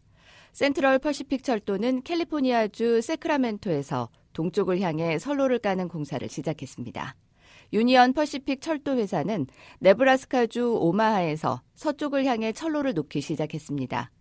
센트럴 0.54 1.00
퍼시픽 1.00 1.44
철도는 1.44 2.04
캘리포니아주 2.04 3.02
세크라멘토에서 3.02 4.10
동쪽을 4.34 4.82
향해 4.82 5.20
선로를 5.20 5.60
까는 5.60 5.88
공사를 5.88 6.28
시작했습니다. 6.28 7.16
유니언 7.74 8.14
퍼시픽 8.14 8.62
철도 8.62 8.98
회사는 8.98 9.48
네브라스카주 9.80 10.78
오마하에서 10.80 11.62
서쪽을 11.76 12.26
향해 12.26 12.52
철로를 12.52 12.94
놓기 12.94 13.22
시작했습니다. 13.22 14.12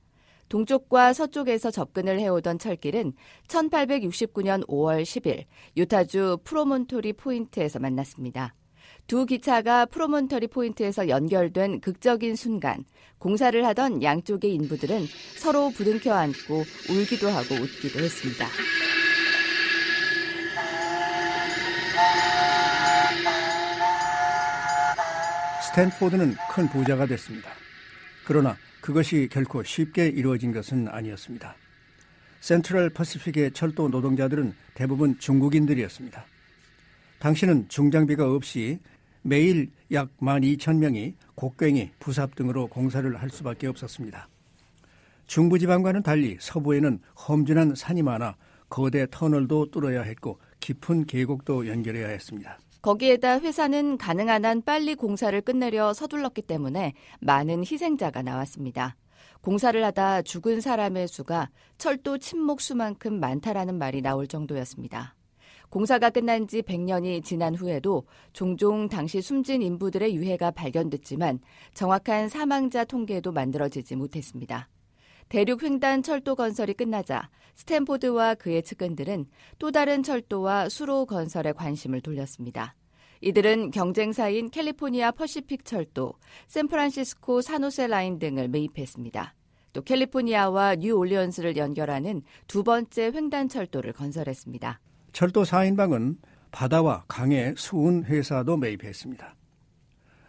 동쪽과 0.48 1.12
서쪽에서 1.12 1.70
접근을 1.70 2.18
해오던 2.18 2.58
철길은 2.58 3.12
1869년 3.48 4.66
5월 4.66 5.02
10일 5.02 5.44
유타주 5.76 6.38
프로몬토리 6.44 7.12
포인트에서 7.12 7.78
만났습니다. 7.78 8.54
두 9.06 9.26
기차가 9.26 9.86
프로몬터리 9.86 10.48
포인트에서 10.48 11.08
연결된 11.08 11.80
극적인 11.80 12.36
순간 12.36 12.84
공사를 13.18 13.64
하던 13.66 14.02
양쪽의 14.02 14.54
인부들은 14.54 15.06
서로 15.38 15.70
부둥켜 15.70 16.12
안고 16.12 16.64
울기도 16.90 17.28
하고 17.28 17.54
웃기도 17.54 18.00
했습니다. 18.00 18.46
스탠포드는 25.80 26.34
큰 26.52 26.68
부자가 26.68 27.06
됐습니다. 27.06 27.48
그러나 28.26 28.54
그것이 28.82 29.28
결코 29.32 29.62
쉽게 29.62 30.08
이루어진 30.08 30.52
것은 30.52 30.88
아니었습니다. 30.88 31.54
센트럴 32.40 32.90
퍼시픽의 32.90 33.52
철도 33.52 33.88
노동자들은 33.88 34.52
대부분 34.74 35.18
중국인들이었습니다. 35.18 36.22
당시는 37.18 37.68
중장비가 37.68 38.30
없이 38.30 38.78
매일 39.22 39.70
약 39.92 40.10
12,000명이 40.18 41.14
곡괭이, 41.34 41.92
부삽 41.98 42.34
등으로 42.34 42.66
공사를 42.66 43.16
할 43.16 43.30
수밖에 43.30 43.66
없었습니다. 43.66 44.28
중부지방과는 45.28 46.02
달리 46.02 46.36
서부에는 46.40 47.00
험준한 47.26 47.74
산이 47.74 48.02
많아 48.02 48.36
거대 48.68 49.06
터널도 49.10 49.70
뚫어야 49.70 50.02
했고 50.02 50.40
깊은 50.60 51.06
계곡도 51.06 51.68
연결해야 51.68 52.08
했습니다. 52.08 52.58
거기에다 52.82 53.40
회사는 53.40 53.98
가능한 53.98 54.44
한 54.44 54.62
빨리 54.62 54.94
공사를 54.94 55.38
끝내려 55.42 55.92
서둘렀기 55.92 56.42
때문에 56.42 56.94
많은 57.20 57.60
희생자가 57.60 58.22
나왔습니다. 58.22 58.96
공사를 59.42 59.82
하다 59.84 60.22
죽은 60.22 60.60
사람의 60.60 61.08
수가 61.08 61.50
철도 61.78 62.18
침묵 62.18 62.60
수만큼 62.60 63.20
많다라는 63.20 63.76
말이 63.76 64.00
나올 64.02 64.26
정도였습니다. 64.26 65.14
공사가 65.68 66.10
끝난 66.10 66.48
지 66.48 66.62
100년이 66.62 67.22
지난 67.22 67.54
후에도 67.54 68.04
종종 68.32 68.88
당시 68.88 69.22
숨진 69.22 69.62
인부들의 69.62 70.16
유해가 70.16 70.50
발견됐지만 70.50 71.38
정확한 71.74 72.28
사망자 72.28 72.84
통계도 72.84 73.32
만들어지지 73.32 73.94
못했습니다. 73.94 74.68
대륙 75.30 75.62
횡단 75.62 76.02
철도 76.02 76.34
건설이 76.34 76.74
끝나자 76.74 77.30
스탠포드와 77.54 78.34
그의 78.34 78.64
측근들은 78.64 79.26
또 79.60 79.70
다른 79.70 80.02
철도와 80.02 80.68
수로 80.68 81.06
건설에 81.06 81.52
관심을 81.52 82.00
돌렸습니다. 82.00 82.74
이들은 83.20 83.70
경쟁사인 83.70 84.50
캘리포니아 84.50 85.12
퍼시픽 85.12 85.64
철도, 85.64 86.14
샌프란시스코 86.48 87.42
산호세 87.42 87.86
라인 87.86 88.18
등을 88.18 88.48
매입했습니다. 88.48 89.34
또 89.72 89.82
캘리포니아와 89.82 90.74
뉴올리언스를 90.76 91.56
연결하는 91.56 92.22
두 92.48 92.64
번째 92.64 93.12
횡단 93.14 93.48
철도를 93.48 93.92
건설했습니다. 93.92 94.80
철도 95.12 95.44
4인방은 95.44 96.16
바다와 96.50 97.04
강의 97.06 97.54
수운 97.56 98.02
회사도 98.02 98.56
매입했습니다. 98.56 99.36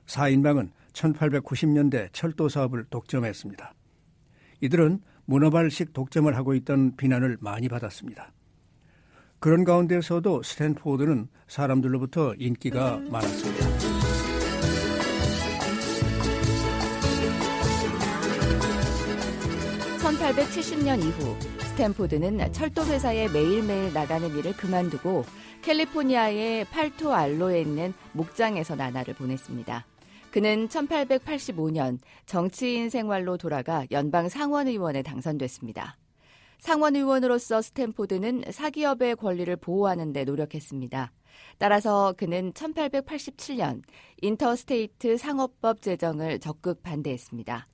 4인방은 0.05 0.69
1890년대 0.93 2.09
철도 2.11 2.49
사업을 2.49 2.85
독점했습니다. 2.91 3.73
이들은 4.61 5.01
문어발식 5.25 5.93
독점을 5.93 6.35
하고 6.35 6.53
있던 6.55 6.95
비난을 6.95 7.37
많이 7.41 7.67
받았습니다. 7.67 8.31
그런 9.39 9.63
가운데서도 9.63 10.43
스탠포드는 10.43 11.27
사람들로부터 11.47 12.35
인기가 12.37 12.97
많았습니다. 13.09 13.67
(1870년) 20.01 20.99
이후 20.99 21.35
스탠포드는 21.71 22.51
철도 22.51 22.85
회사에 22.85 23.27
매일매일 23.29 23.93
나가는 23.93 24.29
일을 24.29 24.53
그만두고 24.53 25.25
캘리포니아의 25.61 26.65
팔토 26.65 27.13
알로에 27.13 27.61
있는 27.61 27.93
목장에서 28.13 28.75
나날을 28.75 29.15
보냈습니다. 29.15 29.85
그는 30.31 30.69
1885년 30.69 31.99
정치인 32.25 32.89
생활로 32.89 33.37
돌아가 33.37 33.85
연방 33.91 34.29
상원의원에 34.29 35.03
당선됐습니다. 35.03 35.97
상원의원으로서 36.59 37.61
스탠포드는 37.61 38.45
사기업의 38.49 39.17
권리를 39.17 39.53
보호하는 39.57 40.13
데 40.13 40.23
노력했습니다. 40.23 41.11
따라서 41.57 42.13
그는 42.17 42.53
1887년 42.53 43.81
인터스테이트 44.21 45.17
상업법 45.17 45.81
제정을 45.81 46.39
적극 46.39 46.81
반대했습니다. 46.81 47.67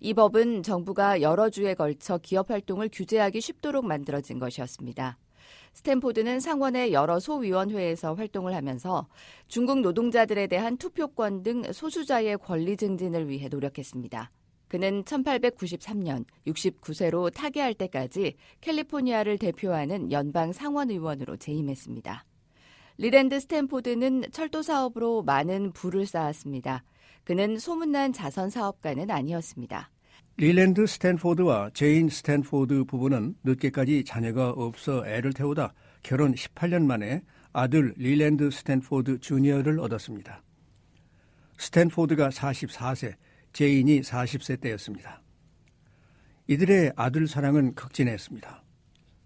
이 0.00 0.14
법은 0.14 0.62
정부가 0.62 1.20
여러 1.20 1.50
주에 1.50 1.74
걸쳐 1.74 2.18
기업 2.18 2.50
활동을 2.50 2.90
규제하기 2.92 3.40
쉽도록 3.40 3.86
만들어진 3.86 4.38
것이었습니다. 4.38 5.18
스탠포드는 5.74 6.40
상원의 6.40 6.92
여러 6.92 7.20
소위원회에서 7.20 8.14
활동을 8.14 8.54
하면서 8.54 9.08
중국 9.48 9.80
노동자들에 9.80 10.46
대한 10.46 10.76
투표권 10.76 11.42
등 11.42 11.72
소수자의 11.72 12.38
권리 12.38 12.76
증진을 12.76 13.28
위해 13.28 13.48
노력했습니다. 13.48 14.30
그는 14.68 15.04
1893년 15.04 16.24
69세로 16.46 17.32
타계할 17.32 17.74
때까지 17.74 18.34
캘리포니아를 18.60 19.38
대표하는 19.38 20.10
연방 20.10 20.52
상원의원으로 20.52 21.36
재임했습니다. 21.36 22.24
리랜드 22.96 23.40
스탠포드는 23.40 24.24
철도 24.32 24.62
사업으로 24.62 25.22
많은 25.22 25.72
부를 25.72 26.06
쌓았습니다. 26.06 26.84
그는 27.24 27.58
소문난 27.58 28.12
자선 28.12 28.50
사업가는 28.50 29.10
아니었습니다. 29.10 29.90
리랜드 30.36 30.84
스탠포드와 30.86 31.70
제인 31.74 32.08
스탠포드 32.08 32.84
부부는 32.84 33.36
늦게까지 33.44 34.04
자녀가 34.04 34.50
없어 34.50 35.06
애를 35.06 35.32
태우다 35.32 35.72
결혼 36.02 36.34
18년 36.34 36.84
만에 36.86 37.22
아들 37.52 37.94
리랜드 37.96 38.50
스탠포드 38.50 39.20
주니어를 39.20 39.78
얻었습니다. 39.78 40.42
스탠포드가 41.56 42.30
44세, 42.30 43.14
제인이 43.52 44.00
40세 44.00 44.60
때였습니다. 44.60 45.22
이들의 46.48 46.92
아들 46.96 47.28
사랑은 47.28 47.74
극진했습니다. 47.76 48.64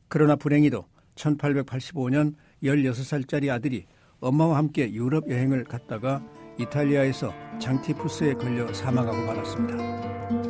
그러나 0.08 0.36
불행히도 0.36 0.84
1885년 1.14 2.34
16살짜리 2.62 3.50
아들이 3.50 3.86
엄마와 4.20 4.58
함께 4.58 4.92
유럽 4.92 5.28
여행을 5.30 5.64
갔다가 5.64 6.22
이탈리아에서 6.58 7.32
장티푸스에 7.60 8.34
걸려 8.34 8.70
사망하고 8.74 9.24
말았습니다. 9.24 10.47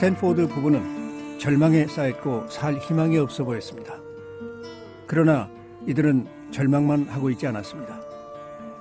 스탠포드 0.00 0.48
부부는 0.48 1.38
절망에 1.38 1.86
쌓였고 1.86 2.48
살 2.48 2.78
희망이 2.78 3.18
없어 3.18 3.44
보였습니다. 3.44 4.00
그러나 5.06 5.50
이들은 5.86 6.26
절망만 6.50 7.02
하고 7.08 7.28
있지 7.28 7.46
않았습니다. 7.46 8.00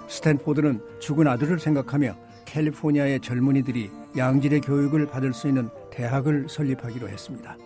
스탠포드는 0.07 0.82
죽은 1.01 1.28
아들을 1.28 1.59
생각하며 1.59 2.15
캘리포니아의 2.45 3.20
젊은이들이 3.20 3.91
양질의 4.15 4.61
교육을 4.61 5.07
받을 5.07 5.34
수 5.34 5.49
있는 5.49 5.70
대학을 5.91 6.47
설립하기로 6.47 7.09
했습니다. 7.09 7.57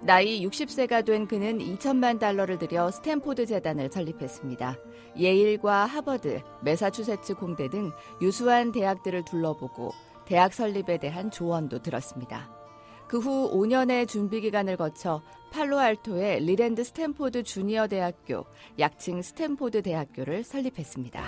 나이 0.00 0.42
60세가 0.46 1.04
된 1.04 1.26
그는 1.26 1.58
2천만 1.58 2.18
달러를 2.18 2.58
들여 2.58 2.90
스탠포드 2.92 3.44
재단을 3.44 3.90
설립했습니다. 3.92 4.78
예일과 5.18 5.84
하버드, 5.84 6.40
메사추세츠 6.64 7.34
공대 7.34 7.68
등 7.68 7.92
유수한 8.22 8.72
대학들을 8.72 9.26
둘러보고 9.26 9.92
대학 10.24 10.54
설립에 10.54 10.96
대한 10.96 11.30
조언도 11.30 11.82
들었습니다. 11.82 12.61
그 13.12 13.18
후 13.18 13.50
5년의 13.52 14.08
준비 14.08 14.40
기간을 14.40 14.78
거쳐 14.78 15.20
팔로알토의 15.50 16.40
리랜드 16.46 16.82
스탠포드 16.82 17.42
주니어 17.42 17.86
대학교, 17.86 18.46
약칭 18.78 19.20
스탠포드 19.20 19.82
대학교를 19.82 20.42
설립했습니다. 20.44 21.22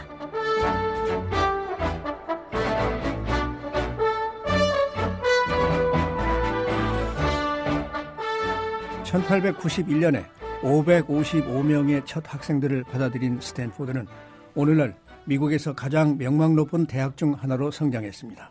(1891년에) 9.04 10.24
555명의 10.62 12.06
첫 12.06 12.24
학생들을 12.26 12.84
받아들인 12.84 13.38
스탠포드는 13.42 14.06
오늘날 14.54 14.96
미국에서 15.26 15.74
가장 15.74 16.16
명망 16.16 16.56
높은 16.56 16.86
대학 16.86 17.18
중 17.18 17.34
하나로 17.34 17.70
성장했습니다. 17.70 18.50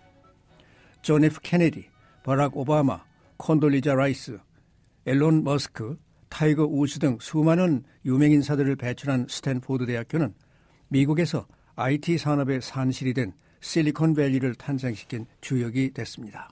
존 1.02 1.24
F 1.24 1.40
케네디, 1.42 1.90
버락 2.22 2.56
오바마, 2.56 3.13
콘돌리자 3.38 3.96
라이스, 3.96 4.40
일론 5.06 5.44
머스크, 5.44 5.98
타이거 6.30 6.66
우즈 6.66 7.00
등 7.00 7.18
수많은 7.20 7.84
유명 8.06 8.32
인사들을 8.32 8.76
배출한 8.76 9.28
스탠포드 9.30 9.86
대학교는 9.86 10.34
미국에서 10.88 11.46
IT 11.76 12.18
산업의 12.18 12.62
산실이 12.62 13.14
된 13.14 13.34
실리콘밸리를 13.60 14.56
탄생시킨 14.56 15.26
주역이 15.42 15.92
됐습니다. 15.94 16.50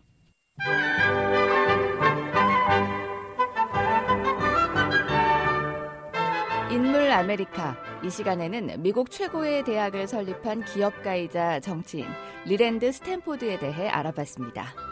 인물 6.72 7.12
아메리카. 7.12 7.76
이 8.04 8.10
시간에는 8.10 8.82
미국 8.82 9.12
최고의 9.12 9.66
대학을 9.66 10.08
설립한 10.08 10.64
기업가이자 10.64 11.60
정치인 11.60 12.06
리랜드 12.46 12.92
스탠포드에 12.92 13.60
대해 13.60 13.90
알아봤습니다. 13.90 14.91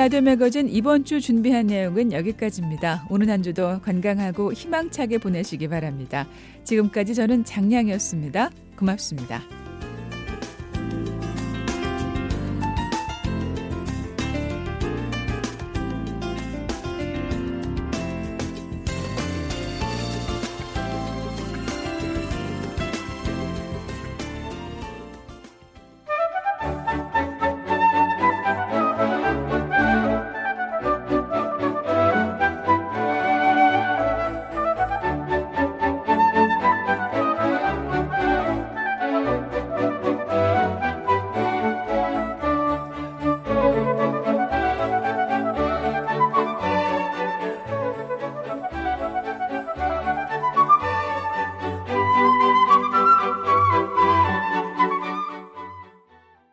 라디오 0.00 0.22
매거진 0.22 0.66
이번 0.70 1.04
주 1.04 1.20
준비한 1.20 1.66
내용은 1.66 2.10
여기까지입니다. 2.10 3.04
오늘 3.10 3.28
한 3.28 3.42
주도 3.42 3.82
건강하고 3.82 4.54
희망차게 4.54 5.18
보내시기 5.18 5.68
바랍니다. 5.68 6.26
지금까지 6.64 7.14
저는 7.14 7.44
장량이었습니다. 7.44 8.48
고맙습니다. 8.78 9.59